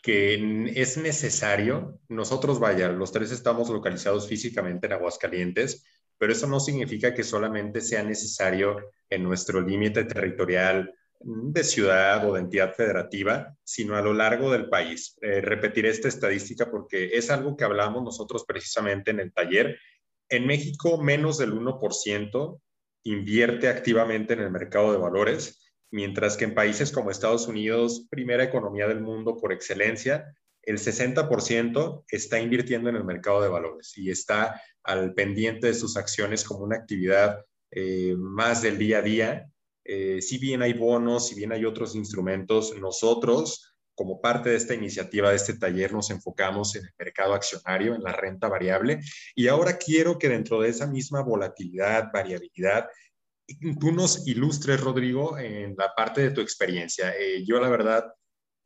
[0.02, 2.00] que es necesario.
[2.08, 5.84] Nosotros, vaya, los tres estamos localizados físicamente en Aguascalientes,
[6.16, 12.34] pero eso no significa que solamente sea necesario en nuestro límite territorial de ciudad o
[12.34, 15.16] de entidad federativa, sino a lo largo del país.
[15.20, 19.78] Eh, repetiré esta estadística porque es algo que hablamos nosotros precisamente en el taller.
[20.28, 22.60] En México, menos del 1%
[23.04, 28.44] invierte activamente en el mercado de valores, mientras que en países como Estados Unidos, primera
[28.44, 30.26] economía del mundo por excelencia,
[30.62, 35.96] el 60% está invirtiendo en el mercado de valores y está al pendiente de sus
[35.96, 39.50] acciones como una actividad eh, más del día a día.
[39.90, 44.74] Eh, si bien hay bonos, si bien hay otros instrumentos, nosotros como parte de esta
[44.74, 49.00] iniciativa, de este taller, nos enfocamos en el mercado accionario, en la renta variable.
[49.34, 52.86] Y ahora quiero que dentro de esa misma volatilidad, variabilidad,
[53.80, 57.12] tú nos ilustres, Rodrigo, en la parte de tu experiencia.
[57.18, 58.04] Eh, yo, la verdad,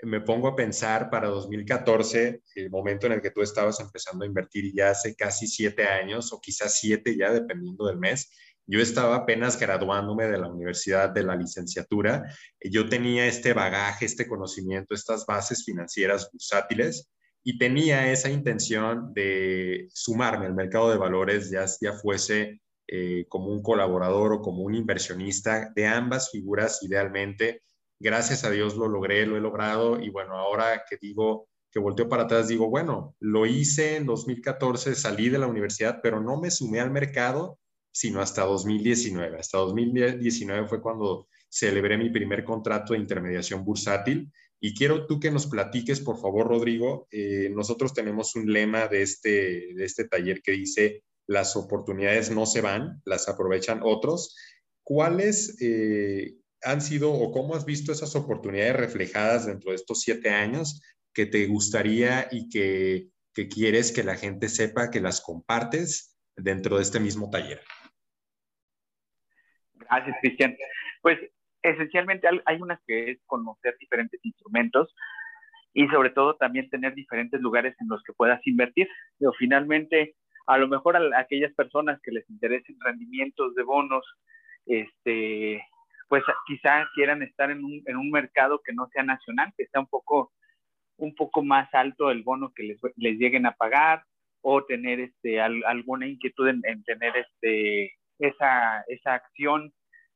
[0.02, 4.28] me pongo a pensar para 2014, el momento en el que tú estabas empezando a
[4.28, 8.30] invertir ya hace casi siete años o quizás siete ya, dependiendo del mes.
[8.66, 12.22] Yo estaba apenas graduándome de la universidad de la licenciatura.
[12.60, 17.10] Yo tenía este bagaje, este conocimiento, estas bases financieras bursátiles
[17.44, 23.48] y tenía esa intención de sumarme al mercado de valores, ya, ya fuese eh, como
[23.48, 27.62] un colaborador o como un inversionista de ambas figuras idealmente.
[27.98, 32.08] Gracias a Dios lo logré, lo he logrado y bueno, ahora que digo que volteo
[32.08, 36.50] para atrás, digo, bueno, lo hice en 2014, salí de la universidad, pero no me
[36.50, 37.58] sumé al mercado
[37.92, 39.38] sino hasta 2019.
[39.38, 44.32] Hasta 2019 fue cuando celebré mi primer contrato de intermediación bursátil.
[44.58, 47.06] Y quiero tú que nos platiques, por favor, Rodrigo.
[47.10, 52.46] Eh, nosotros tenemos un lema de este, de este taller que dice, las oportunidades no
[52.46, 54.34] se van, las aprovechan otros.
[54.82, 60.30] ¿Cuáles eh, han sido o cómo has visto esas oportunidades reflejadas dentro de estos siete
[60.30, 60.80] años
[61.12, 66.76] que te gustaría y que, que quieres que la gente sepa que las compartes dentro
[66.76, 67.60] de este mismo taller?
[69.92, 70.56] Gracias, Cristian.
[71.02, 71.18] Pues
[71.62, 74.94] esencialmente hay unas que es conocer diferentes instrumentos
[75.74, 78.88] y sobre todo también tener diferentes lugares en los que puedas invertir.
[79.18, 80.14] Pero finalmente,
[80.46, 84.04] a lo mejor aquellas personas que les interesen rendimientos de bonos,
[84.66, 85.64] este,
[86.08, 89.80] pues quizá quieran estar en un, en un mercado que no sea nacional, que sea
[89.80, 90.32] un poco,
[90.96, 94.04] un poco más alto el bono que les, les lleguen a pagar
[94.40, 99.72] o tener este, alguna inquietud en, en tener este, esa, esa acción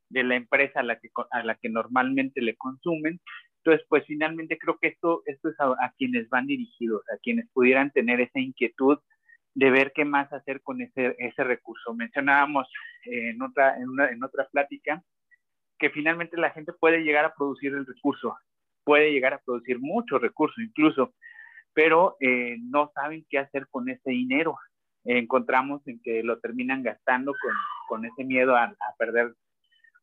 [0.09, 3.19] de la empresa a la que, a la que normalmente le consumen.
[3.57, 7.91] Entonces, pues finalmente creo que esto, esto es a, quienes van dirigidos, a quienes pudieran
[7.91, 8.99] tener esa inquietud
[9.53, 11.93] de ver qué más hacer con ese, ese recurso.
[11.93, 12.67] Mencionábamos
[13.05, 15.01] en otra, en, una, en otra plática
[15.79, 18.37] que finalmente la gente puede llegar a producir el recurso,
[18.83, 21.13] puede llegar a producir mucho recurso incluso,
[21.73, 24.57] pero eh, no saben qué hacer con ese dinero
[25.07, 27.53] encontramos en que lo terminan gastando con,
[27.87, 29.33] con ese miedo a, perder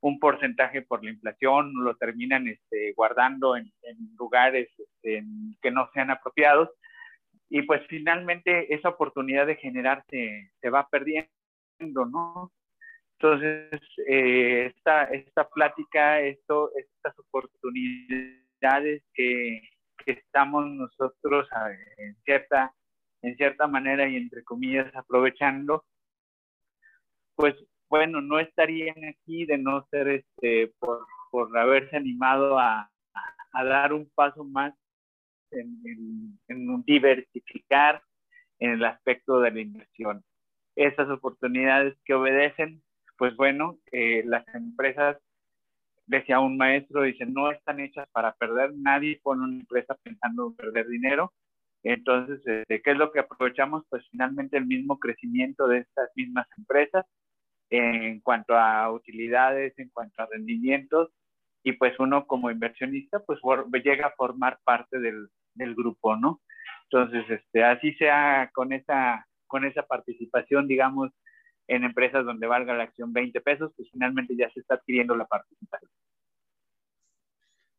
[0.04, 3.72] un porcentaje por la inflación, lo terminan este, guardando en,
[4.18, 5.24] lugares este,
[5.62, 6.68] que no sean apropiados
[7.48, 11.30] y pues finalmente esa oportunidad de generarse se va perdiendo,
[12.10, 12.52] ¿no?
[13.18, 19.62] Entonces, eh, esta, esta plática, esto, estas oportunidades que,
[20.04, 21.48] que estamos nosotros
[21.96, 22.74] en cierta
[23.22, 25.86] en cierta manera y entre comillas aprovechando,
[27.36, 27.54] pues
[27.88, 32.90] bueno, no estarían aquí de no ser este, por, por haberse animado a,
[33.52, 34.74] a, dar un paso más
[35.50, 38.02] en, en, diversificar
[38.58, 40.24] en el aspecto de la inversión.
[40.76, 42.82] Estas oportunidades que obedecen,
[43.16, 45.18] pues bueno, eh, las empresas,
[46.06, 50.56] decía un maestro, dice, no están hechas para perder, nadie pone una empresa pensando en
[50.56, 51.32] perder dinero,
[51.84, 53.84] entonces, este, ¿qué es lo que aprovechamos?
[53.90, 57.04] Pues finalmente el mismo crecimiento de estas mismas empresas
[57.70, 61.10] en cuanto a utilidades, en cuanto a rendimientos,
[61.62, 63.40] y pues uno como inversionista pues
[63.82, 65.28] llega a formar parte del,
[65.74, 66.42] grupo, ¿no?
[66.90, 71.10] Entonces, este, así sea con esa, con esa participación, digamos,
[71.66, 75.26] en empresas donde valga la acción 20 pesos, pues finalmente ya se está adquiriendo la
[75.26, 75.90] participación.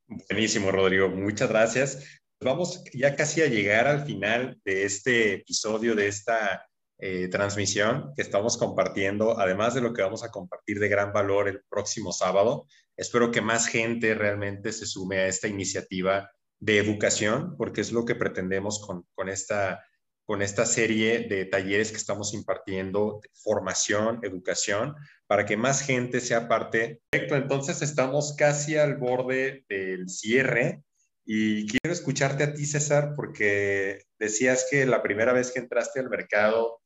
[0.07, 1.09] Buenísimo, Rodrigo.
[1.09, 2.21] Muchas gracias.
[2.41, 6.65] Vamos ya casi a llegar al final de este episodio, de esta
[6.97, 11.49] eh, transmisión que estamos compartiendo, además de lo que vamos a compartir de gran valor
[11.49, 12.67] el próximo sábado.
[12.95, 18.05] Espero que más gente realmente se sume a esta iniciativa de educación, porque es lo
[18.05, 19.83] que pretendemos con, con esta,
[20.25, 24.95] con esta serie de talleres que estamos impartiendo, formación, educación,
[25.27, 27.01] para que más gente sea parte.
[27.09, 30.81] Perfecto, entonces estamos casi al borde del cierre
[31.25, 36.09] y quiero escucharte a ti, César, porque decías que la primera vez que entraste al
[36.09, 36.79] mercado,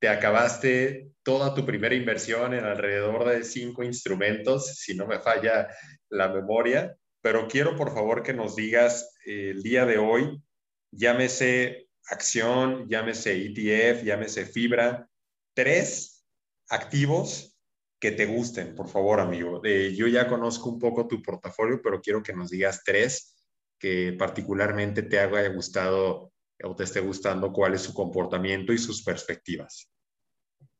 [0.00, 5.68] te acabaste toda tu primera inversión en alrededor de cinco instrumentos, si no me falla
[6.08, 6.96] la memoria.
[7.20, 10.42] Pero quiero, por favor, que nos digas eh, el día de hoy,
[10.90, 15.08] llámese acción, llámese ETF, llámese fibra,
[15.54, 16.24] tres
[16.68, 17.56] activos
[18.00, 19.60] que te gusten, por favor, amigo.
[19.64, 23.34] Eh, yo ya conozco un poco tu portafolio, pero quiero que nos digas tres
[23.78, 26.32] que particularmente te haya gustado
[26.64, 29.92] o te esté gustando, cuál es su comportamiento y sus perspectivas.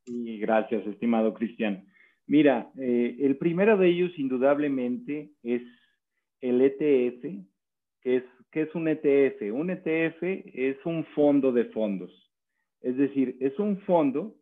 [0.06, 1.86] Y gracias, estimado Cristian.
[2.26, 5.62] Mira, eh, el primero de ellos indudablemente es
[6.40, 7.24] el ETF,
[8.02, 9.52] que es, ¿qué es un ETF?
[9.52, 12.10] Un ETF es un fondo de fondos.
[12.80, 14.36] Es decir, es un fondo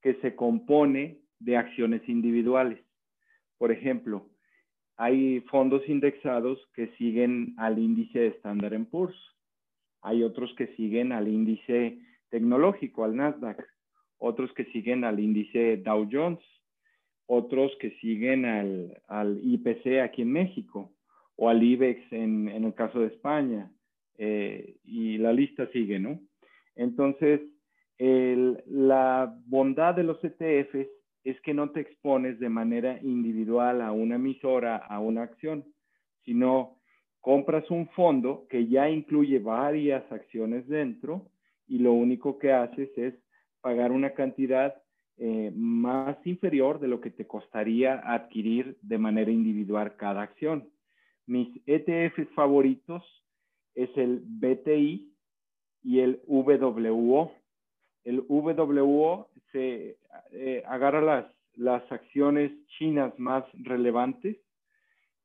[0.00, 2.78] que se compone de acciones individuales.
[3.58, 4.30] Por ejemplo,
[4.96, 9.16] hay fondos indexados que siguen al índice de Standard Poor's.
[10.02, 13.64] Hay otros que siguen al índice tecnológico, al Nasdaq.
[14.18, 16.40] Otros que siguen al índice Dow Jones.
[17.26, 20.92] Otros que siguen al, IPC aquí en México
[21.36, 23.70] o al IBEX en, el caso de España.
[24.18, 26.20] Eh, y la lista sigue, ¿no?
[26.76, 27.40] Entonces,
[27.98, 30.88] la bondad de los ETFs
[31.24, 35.64] es que no te expones de manera individual a una emisora, a una acción,
[36.24, 36.81] sino
[37.22, 41.30] compras un fondo que ya incluye varias acciones dentro
[41.68, 43.14] y lo único que haces es
[43.62, 44.74] pagar una cantidad
[45.18, 50.68] eh, más inferior de lo que te costaría adquirir de manera individual cada acción.
[51.26, 53.04] Mis ETFs favoritos
[53.76, 55.14] es el BTI
[55.84, 57.32] y el WO.
[58.02, 59.96] El WO se
[60.32, 64.38] eh, agarra las, las acciones chinas más relevantes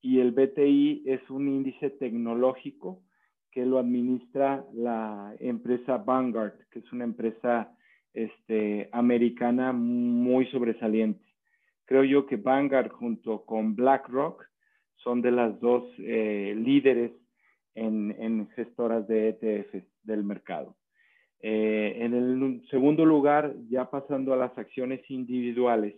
[0.02, 3.02] y el BTI es un índice tecnológico
[3.52, 7.76] que lo administra la empresa Vanguard, que es una empresa
[8.14, 11.26] este, americana muy sobresaliente.
[11.86, 14.46] Creo yo que Vanguard junto con BlackRock
[14.98, 17.12] son de las dos eh, líderes
[17.76, 20.76] en, gestoras de ETFs del mercado.
[21.40, 25.96] Eh, en el segundo lugar, ya pasando a las acciones individuales,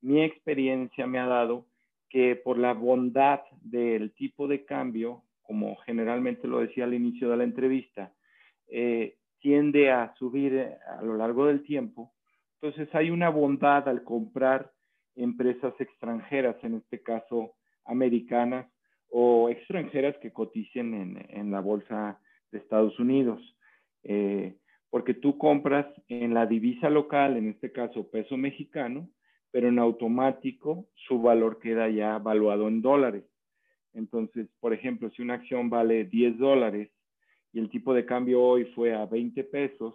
[0.00, 1.66] mi experiencia me ha dado
[2.14, 7.36] que por la bondad del tipo de cambio, como generalmente lo decía al inicio de
[7.36, 8.12] la entrevista,
[8.68, 12.12] eh, tiende a subir eh, a lo largo del tiempo.
[12.60, 14.70] Entonces hay una bondad al comprar
[15.16, 18.68] empresas extranjeras, en este caso americanas
[19.10, 22.20] o extranjeras que coticen en, en la bolsa
[22.52, 23.40] de Estados Unidos.
[24.04, 24.54] Eh,
[24.88, 29.08] porque tú compras en la divisa local, en este caso peso mexicano,
[29.54, 33.22] pero en automático su valor queda ya evaluado en dólares.
[33.92, 36.90] Entonces, por ejemplo, si una acción vale 10 dólares
[37.52, 39.94] y el tipo de cambio hoy fue a 20 pesos,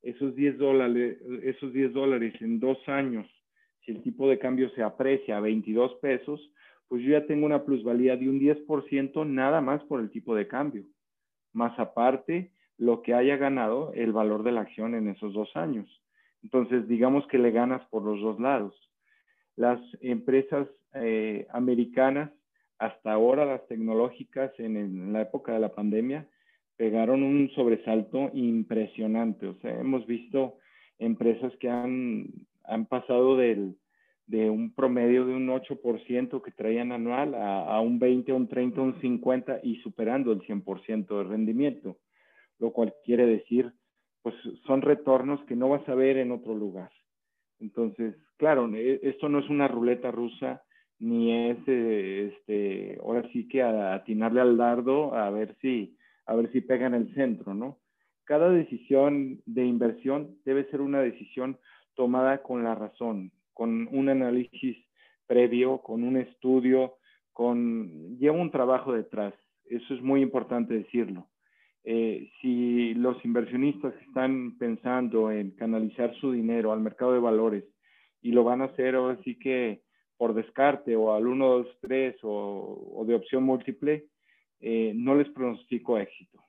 [0.00, 3.26] esos 10 dólares, esos 10 dólares en dos años,
[3.84, 6.40] si el tipo de cambio se aprecia a 22 pesos,
[6.88, 10.48] pues yo ya tengo una plusvalía de un 10% nada más por el tipo de
[10.48, 10.86] cambio.
[11.52, 15.86] Más aparte, lo que haya ganado el valor de la acción en esos dos años.
[16.42, 18.74] Entonces, digamos que le ganas por los dos lados.
[19.56, 22.30] Las empresas eh, americanas,
[22.78, 26.28] hasta ahora las tecnológicas en, la época de la pandemia,
[26.76, 29.48] pegaron un sobresalto impresionante.
[29.48, 30.58] O sea, hemos visto
[30.98, 32.28] empresas que han,
[32.64, 33.76] han pasado del,
[34.26, 38.80] de un promedio de un 8% que traían anual a, a, un 20, un 30,
[38.80, 41.98] un 50 y superando el 100% de rendimiento
[42.58, 43.72] lo cual quiere decir,
[44.30, 46.90] pues son retornos que no vas a ver en otro lugar.
[47.60, 50.62] Entonces, claro, e, esto no es una ruleta rusa,
[50.98, 56.50] ni es, eh, este, ahora sí que atinarle al dardo a ver si, a ver
[56.52, 57.78] si pega en el centro, ¿no?
[58.24, 61.58] Cada decisión de inversión debe ser una decisión
[61.94, 64.76] tomada con la razón, con un análisis
[65.26, 66.96] previo, con un estudio,
[67.32, 69.34] con lleva un trabajo detrás.
[69.64, 71.26] Eso es muy importante decirlo.
[71.84, 77.64] Eh, si los inversionistas están pensando en canalizar su dinero al mercado de valores
[78.20, 79.82] y lo van a hacer ahora sí que
[80.16, 84.06] por descarte o al 1, 2, 3 o, de opción múltiple,
[84.60, 86.42] eh, no les pronostico éxito.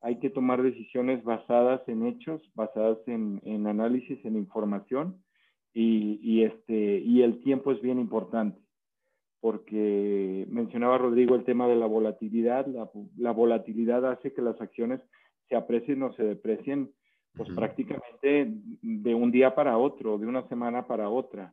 [0.00, 5.22] Hay que tomar decisiones basadas en hechos, basadas en, análisis, en información
[5.74, 8.61] y, este, y el tiempo es bien importante
[9.42, 12.64] porque mencionaba Rodrigo el tema de la volatilidad.
[13.16, 15.00] La, volatilidad hace que las acciones
[15.48, 16.92] se aprecien o se deprecien
[17.34, 18.52] pues prácticamente
[18.82, 21.52] de un día para otro, de una semana para otra.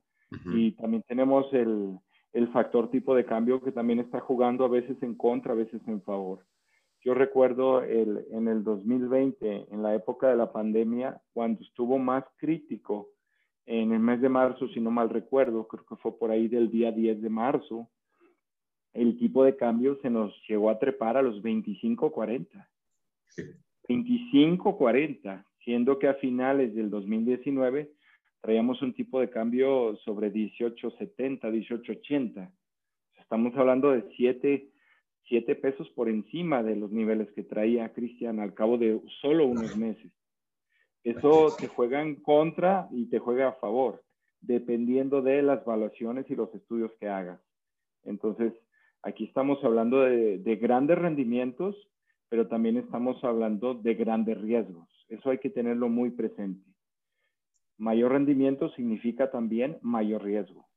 [0.53, 1.97] Y también tenemos el,
[2.33, 5.81] el, factor tipo de cambio que también está jugando a veces en contra, a veces
[5.87, 6.45] en favor.
[7.03, 12.23] Yo recuerdo el, en el 2020, en la época de la pandemia, cuando estuvo más
[12.37, 13.09] crítico
[13.69, 16.71] en el mes de marzo, si no mal recuerdo, creo que fue por ahí del
[16.71, 17.87] día 10 de marzo,
[18.93, 22.67] el tipo de cambio se nos llegó a trepar a los 25.40.
[23.87, 27.91] 25.40, siendo que a finales del 2019
[28.41, 32.51] traíamos un tipo de cambio sobre 18.70, 18.80.
[33.19, 34.67] Estamos hablando de 7,
[35.27, 39.77] siete pesos por encima de los niveles que traía Cristian al cabo de solo unos
[39.77, 40.11] meses.
[41.03, 44.03] Eso te juega en contra y te juega a favor,
[44.41, 47.39] dependiendo de las evaluaciones y los estudios que hagas.
[48.03, 48.53] Entonces,
[49.01, 51.75] aquí estamos hablando de, de grandes rendimientos,
[52.27, 54.87] pero también estamos hablando de grandes riesgos.
[55.07, 56.69] Eso hay que tenerlo muy presente.
[57.77, 60.67] Mayor rendimiento significa también mayor riesgo.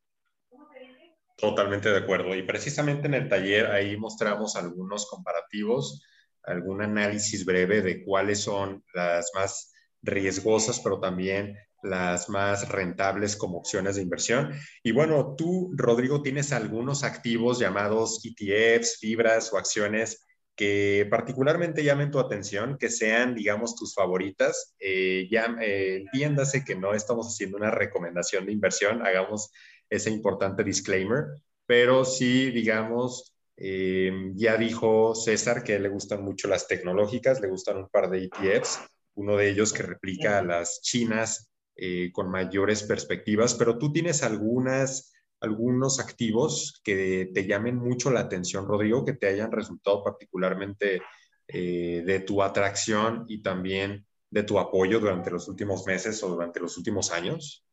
[1.36, 2.34] Totalmente de acuerdo.
[2.36, 6.06] Y precisamente en el taller ahí mostramos algunos comparativos,
[6.44, 9.71] algún análisis breve de cuáles son las más
[10.02, 14.52] riesgosas, pero también las más rentables como opciones de inversión.
[14.82, 20.24] Y bueno, tú, Rodrigo, tienes algunos activos llamados ETFs, fibras o acciones
[20.54, 24.74] que particularmente llamen tu atención, que sean, digamos, tus favoritas.
[24.78, 29.50] Eh, ya eh, entiéndase que no estamos haciendo una recomendación de inversión, hagamos
[29.88, 31.24] ese importante disclaimer,
[31.66, 37.78] pero sí, digamos, eh, ya dijo César que le gustan mucho las tecnológicas, le gustan
[37.78, 38.80] un par de ETFs,
[39.14, 44.22] uno de ellos que replica a las chinas eh, con mayores perspectivas, pero tú tienes
[44.22, 51.02] algunas, algunos activos que te llamen mucho la atención, Rodrigo, que te hayan resultado particularmente
[51.48, 56.60] eh, de tu atracción y también de tu apoyo durante los últimos meses o durante
[56.60, 57.66] los últimos años.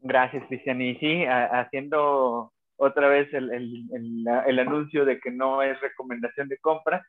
[0.00, 0.80] Gracias, Cristian.
[0.80, 6.58] Y sí, haciendo otra vez el, el, el, anuncio de que no es recomendación de
[6.58, 7.04] compra,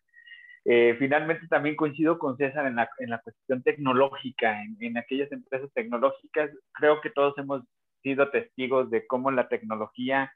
[0.71, 5.31] eh, finalmente también coincido con César en la, en la cuestión tecnológica, en, en, aquellas
[5.31, 6.51] empresas tecnológicas.
[6.73, 7.63] Creo que todos hemos
[8.03, 10.31] sido testigos de cómo la tecnología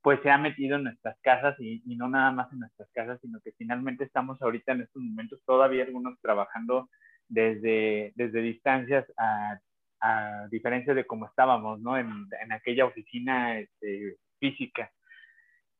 [0.00, 3.20] pues se ha metido en nuestras casas y, y, no nada más en nuestras casas,
[3.20, 6.88] sino que finalmente estamos ahorita en estos momentos todavía algunos trabajando
[7.28, 9.58] desde, desde distancias a
[10.00, 11.96] a diferencia de cómo estábamos, ¿no?
[11.96, 14.90] En, en aquella oficina este, física.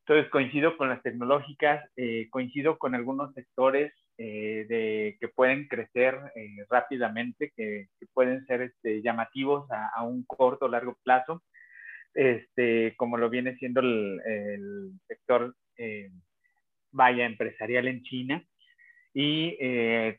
[0.09, 6.17] Entonces coincido con las tecnológicas, eh, coincido con algunos sectores eh, de, que pueden crecer
[6.37, 11.43] eh, rápidamente, que, pueden ser este, llamativos a, un corto o largo plazo,
[12.15, 15.57] este, como lo viene siendo el, el sector
[16.93, 18.45] vaya empresarial en China.
[19.13, 19.59] Y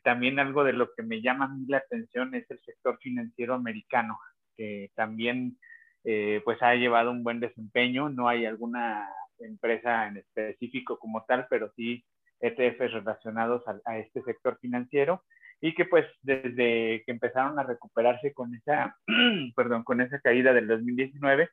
[0.02, 3.54] también algo de lo que me llama a mí la atención es el sector financiero
[3.54, 4.18] americano,
[4.54, 5.56] que también
[6.02, 8.10] pues ha llevado un buen desempeño.
[8.10, 9.08] No hay alguna
[9.40, 12.04] empresa en específico como tal, pero sí
[12.40, 15.24] ETFs relacionados a, a, este sector financiero
[15.60, 18.96] y que pues desde que empezaron a recuperarse con esa,
[19.56, 21.48] perdón, con esa caída del 2019,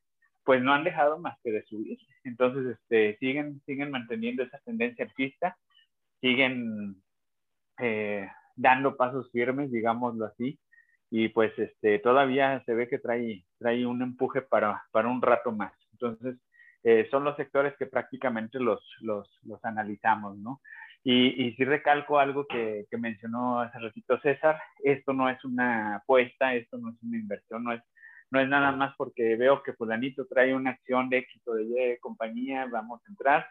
[0.45, 1.97] pues no han dejado más que de subir.
[2.23, 5.57] Entonces, este, siguen, siguen manteniendo esa tendencia alcista,
[6.21, 7.01] siguen
[7.79, 10.59] eh, dando pasos firmes, digámoslo así,
[11.09, 15.51] y pues este, todavía se ve que trae, trae un empuje para, para un rato
[15.51, 15.73] más.
[15.93, 16.35] Entonces,
[16.87, 20.61] eh, son los sectores que prácticamente los, los, los analizamos, ¿no?
[21.03, 25.95] Y, y sí recalco algo que, que, mencionó hace ratito César, esto no es una
[25.95, 27.81] apuesta, esto no es una inversión, no es,
[28.29, 32.67] no es nada más porque veo que fulanito trae una acción de éxito de compañía,
[32.71, 33.47] vamos a entrar,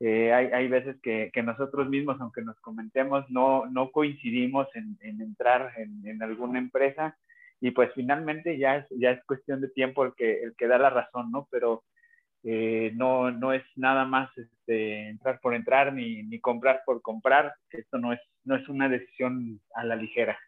[0.00, 4.98] eh, hay, hay, veces que, que, nosotros mismos, aunque nos comentemos, no, no coincidimos en,
[5.02, 7.16] en entrar en, en, alguna empresa
[7.60, 10.78] y pues finalmente ya es, ya es cuestión de tiempo el que, el que da
[10.78, 11.46] la razón, ¿no?
[11.48, 11.84] Pero
[12.44, 17.54] eh, no, no es nada más este, entrar por entrar ni, ni comprar por comprar,
[17.70, 20.38] esto no es, no es una decisión a la ligera.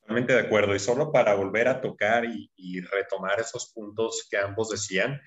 [0.00, 0.74] Totalmente de acuerdo.
[0.74, 5.20] Y solo para volver a tocar y, y retomar esos puntos que ambos decían,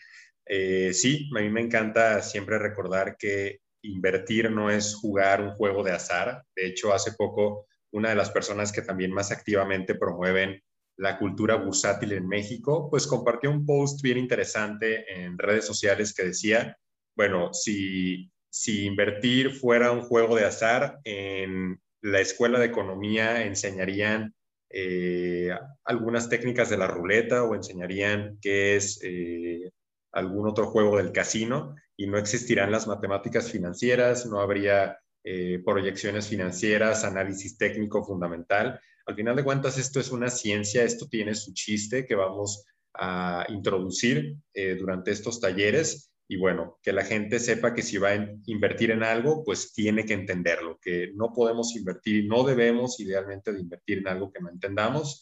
[0.45, 5.83] eh, sí, a mí me encanta siempre recordar que invertir no es jugar un juego
[5.83, 6.43] de azar.
[6.55, 10.61] De hecho, hace poco una de las personas que también más activamente promueven
[10.97, 16.23] la cultura bursátil en México, pues compartió un post bien interesante en redes sociales que
[16.23, 16.77] decía,
[17.15, 24.33] bueno, si, si invertir fuera un juego de azar, en la escuela de economía enseñarían
[24.69, 25.49] eh,
[25.83, 29.71] algunas técnicas de la ruleta o enseñarían qué es eh,
[30.11, 36.27] algún otro juego del casino y no existirán las matemáticas financieras, no habría eh, proyecciones
[36.27, 38.79] financieras, análisis técnico fundamental.
[39.05, 43.45] Al final de cuentas, esto es una ciencia, esto tiene su chiste que vamos a
[43.49, 46.11] introducir eh, durante estos talleres.
[46.27, 50.05] Y bueno, que la gente sepa que si va a invertir en algo, pues tiene
[50.05, 54.41] que entenderlo, que no podemos invertir y no debemos idealmente de invertir en algo que
[54.41, 55.21] no entendamos,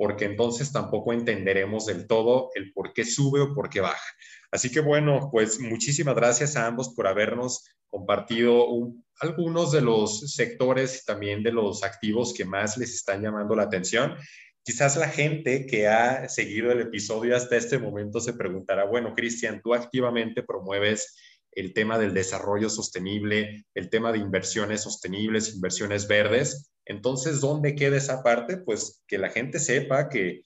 [0.00, 4.00] porque entonces tampoco entenderemos del todo el por qué sube o por qué baja.
[4.50, 10.20] Así que bueno, pues muchísimas gracias a ambos por habernos compartido un, algunos de los
[10.34, 14.16] sectores y también de los activos que más les están llamando la atención.
[14.62, 19.60] Quizás la gente que ha seguido el episodio hasta este momento se preguntará, bueno, Cristian,
[19.62, 21.14] tú activamente promueves
[21.52, 26.70] el tema del desarrollo sostenible, el tema de inversiones sostenibles, inversiones verdes.
[26.90, 28.56] Entonces, ¿dónde queda esa parte?
[28.56, 30.42] Pues que la gente sepa que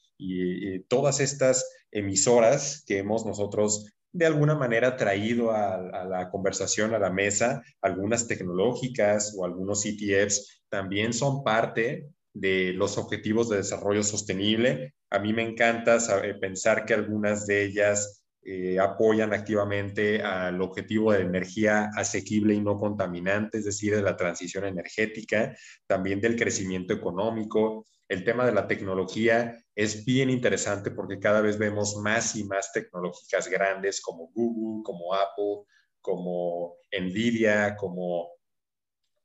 [0.88, 7.10] todas estas emisoras que hemos nosotros de alguna manera traído a, la conversación, a la
[7.10, 14.94] mesa, algunas tecnológicas o algunos ETFs, también son parte de los objetivos de desarrollo sostenible.
[15.10, 15.98] A mí me encanta
[16.42, 22.78] pensar que algunas de ellas eh, apoyan activamente al objetivo de energía asequible y no
[22.78, 27.86] contaminante, es decir, de la transición energética, también del crecimiento económico.
[28.06, 32.70] El tema de la tecnología es bien interesante porque cada vez vemos más y más
[32.70, 35.64] tecnológicas grandes como Google, como Apple,
[36.02, 38.28] como Nvidia, como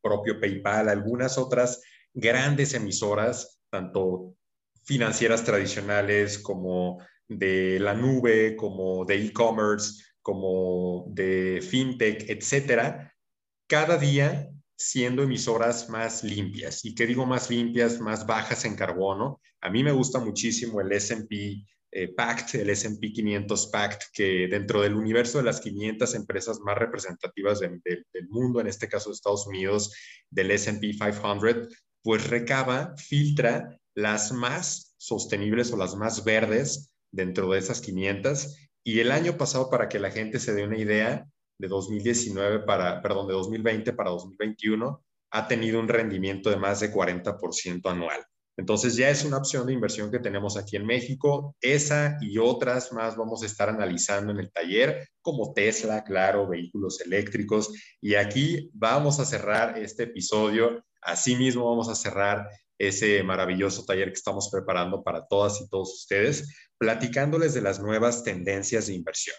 [0.01, 1.81] propio PayPal, algunas otras
[2.13, 4.35] grandes emisoras, tanto
[4.85, 6.99] financieras tradicionales como
[7.29, 13.15] de la nube, como de e-commerce, como de fintech, etcétera,
[13.67, 16.83] cada día siendo emisoras más limpias.
[16.85, 17.99] ¿Y qué digo más limpias?
[17.99, 19.41] Más bajas en carbono.
[19.61, 24.81] A mí me gusta muchísimo el S&P eh, Pact, el S&P 500 Pact, que dentro
[24.81, 29.47] del universo de las 500 empresas más representativas del mundo, en este caso de Estados
[29.47, 29.93] Unidos,
[30.29, 31.67] del S&P 500,
[32.01, 38.57] pues recaba, filtra las más sostenibles o las más verdes dentro de esas 500.
[38.83, 41.27] Y el año pasado, para que la gente se dé una idea,
[41.59, 46.91] de 2019 para, perdón, de 2020 para 2021, ha tenido un rendimiento de más de
[46.91, 48.23] 40% anual.
[48.57, 51.55] Entonces ya es una opción de inversión que tenemos aquí en México.
[51.61, 56.99] Esa y otras más vamos a estar analizando en el taller, como Tesla, claro, vehículos
[56.99, 57.71] eléctricos.
[58.01, 60.83] Y aquí vamos a cerrar este episodio.
[61.01, 62.49] Asimismo vamos a cerrar
[62.79, 68.23] ese maravilloso taller que estamos preparando para todas y todos ustedes, platicándoles de las nuevas
[68.23, 69.35] tendencias de inversión,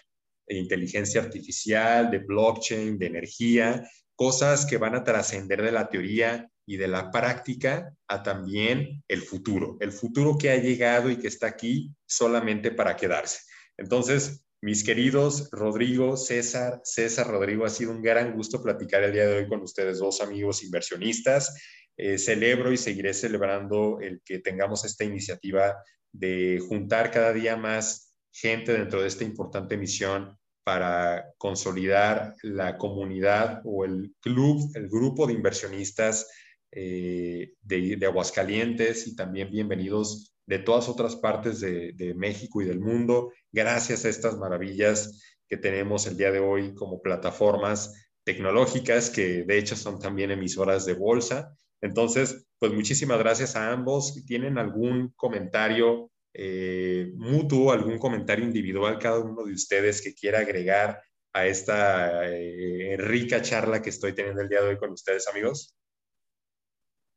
[0.47, 3.83] de inteligencia artificial, de blockchain, de energía,
[4.15, 9.23] cosas que van a trascender de la teoría y de la práctica a también el
[9.23, 13.39] futuro, el futuro que ha llegado y que está aquí solamente para quedarse.
[13.77, 19.25] Entonces, mis queridos Rodrigo, César, César, Rodrigo, ha sido un gran gusto platicar el día
[19.25, 21.57] de hoy con ustedes dos amigos inversionistas.
[21.97, 25.75] Eh, celebro y seguiré celebrando el que tengamos esta iniciativa
[26.11, 33.61] de juntar cada día más gente dentro de esta importante misión para consolidar la comunidad
[33.65, 36.27] o el club, el grupo de inversionistas
[36.71, 42.79] eh, de, Aguascalientes y también bienvenidos de todas otras partes de, de México y del
[42.79, 49.43] mundo, gracias a estas maravillas que tenemos el día de hoy como plataformas tecnológicas que
[49.43, 54.13] de hecho son también emisoras de bolsa entonces, pues muchísimas gracias a ambos.
[54.13, 60.39] Si tienen algún comentario eh, mutuo, algún comentario individual, cada uno de ustedes que quiera
[60.39, 61.01] agregar
[61.33, 65.75] a esta eh, rica charla que estoy teniendo el día de hoy con ustedes, amigos.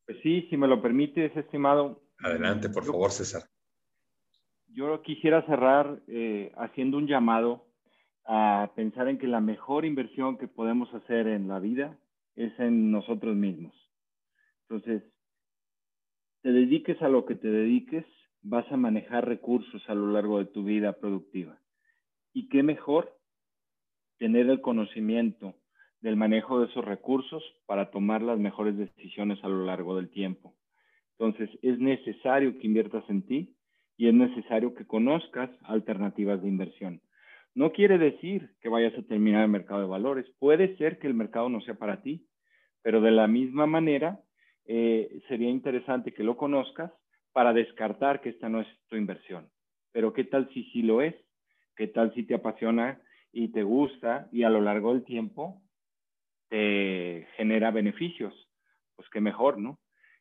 [0.06, 2.02] Pues sí, si me lo permites, estimado.
[2.18, 3.42] Adelante, por favor, César.
[4.68, 7.66] Yo quisiera cerrar eh, haciendo un llamado
[8.26, 11.98] a pensar en que la mejor inversión que podemos hacer en la vida
[12.34, 13.83] es en nosotros mismos.
[14.68, 15.02] Entonces,
[16.42, 18.04] te dediques a lo que te dediques,
[18.42, 21.58] vas a manejar recursos a lo largo de tu vida productiva.
[22.32, 23.16] Y qué mejor
[24.18, 25.54] tener el conocimiento
[26.00, 30.54] del manejo de esos recursos para tomar las mejores decisiones a lo largo del tiempo.
[31.18, 33.56] Entonces, es necesario que inviertas en ti
[33.96, 37.00] y es necesario que conozcas alternativas de inversión.
[37.54, 40.26] No quiere decir que vayas a terminar el mercado de valores.
[40.38, 42.26] Puede ser que el mercado no sea para ti,
[42.82, 44.20] pero de la misma manera
[44.66, 46.92] eh, sería interesante que lo conozcas
[47.32, 49.50] para descartar que esta no es tu inversión.
[49.92, 51.14] Pero ¿qué tal si sí lo es?
[51.76, 53.00] ¿Qué tal si te apasiona
[53.32, 55.62] y te gusta y a lo largo del tiempo
[56.48, 58.32] te genera beneficios?
[58.96, 59.78] Pues qué mejor, ¿no?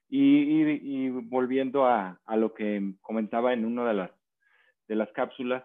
[0.10, 3.88] Y, volviendo a, lo que comentaba en una
[4.88, 5.64] de las, cápsulas,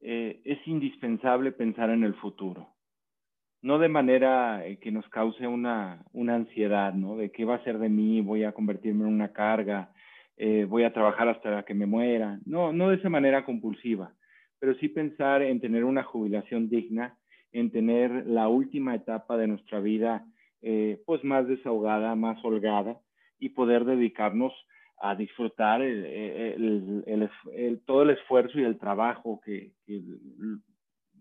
[0.00, 2.75] eh, es indispensable pensar en el futuro
[3.66, 7.16] no de manera eh, que nos cause una, ansiedad, ¿no?
[7.16, 9.90] De qué va a ser de mí, voy a convertirme en una carga,
[10.36, 12.38] eh, voy a trabajar hasta que me muera.
[12.46, 14.12] No, no de esa manera compulsiva,
[14.60, 17.16] pero sí pensar en tener una jubilación digna,
[17.50, 20.24] en tener la última etapa de nuestra vida,
[20.62, 23.00] eh, pues más desahogada, más holgada
[23.40, 24.52] y poder dedicarnos
[24.98, 25.80] a disfrutar
[27.84, 29.72] todo el esfuerzo y el trabajo que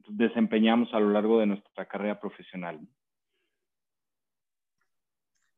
[0.07, 2.79] desempeñamos a lo largo de nuestra carrera profesional.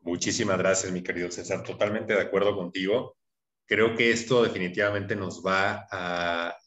[0.02, 1.64] Muchísimas gracias, mi querido César.
[1.64, 3.18] Totalmente de acuerdo contigo.
[3.66, 6.58] Creo que esto definitivamente nos va a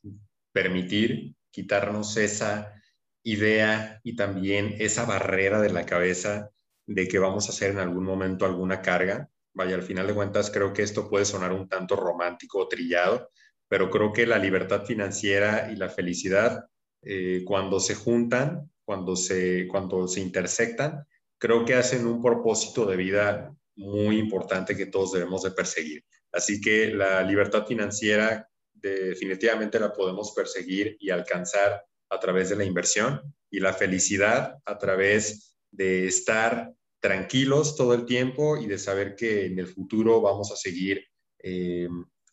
[0.53, 2.75] permitir quitarnos esa
[3.23, 6.51] idea y también esa barrera de la cabeza
[6.87, 9.31] de que vamos a hacer en algún momento alguna carga.
[9.55, 13.31] Vaya, al final de cuentas creo que esto puede sonar un tanto romántico o trillado,
[13.69, 16.67] pero creo que la libertad financiera y la felicidad,
[17.03, 21.07] eh, cuando se juntan, cuando se, cuando se intersectan,
[21.39, 26.05] creo que hacen un propósito de vida muy importante que todos debemos de perseguir.
[26.33, 32.65] Así que la libertad financiera definitivamente la podemos perseguir y alcanzar a través de la
[32.65, 39.15] inversión y la felicidad a través de estar tranquilos todo el tiempo y de saber
[39.17, 41.05] que en el futuro vamos a seguir
[41.43, 41.89] eh,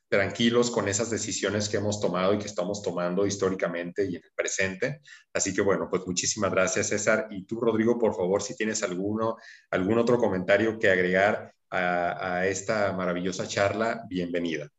[0.10, 4.32] tranquilos con esas decisiones que hemos tomado y que estamos tomando históricamente y en el
[4.36, 5.02] presente.
[5.34, 7.28] Así que bueno, pues muchísimas gracias César.
[7.30, 9.38] Y tú, Rodrigo, por favor, si tienes alguno,
[9.72, 14.70] algún otro comentario que agregar a, a esta maravillosa charla, bienvenida.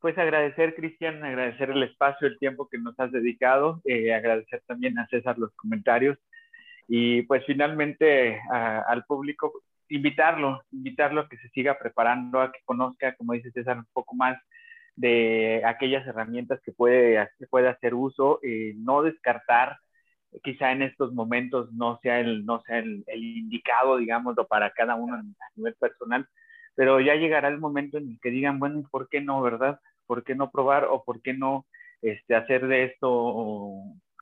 [0.00, 4.98] Pues agradecer, Cristian, agradecer el espacio, el tiempo que nos has dedicado, eh, agradecer también
[4.98, 6.16] a César los comentarios
[6.88, 13.14] y pues finalmente al público invitarlo, invitarlo a que se siga preparando, a que conozca,
[13.16, 14.38] como dice César, un poco más
[14.96, 19.78] de aquellas herramientas que puede, puede hacer uso, eh, no descartar,
[20.42, 25.16] quizá en estos momentos no sea el, no sea el, indicado, digámoslo, para cada uno
[25.16, 25.22] a
[25.56, 26.26] nivel personal,
[26.74, 29.80] pero ya llegará el momento en el que digan, bueno, ¿por qué no, verdad?
[30.06, 31.66] ¿Por qué no probar o por qué no
[32.02, 33.74] este, hacer de esto,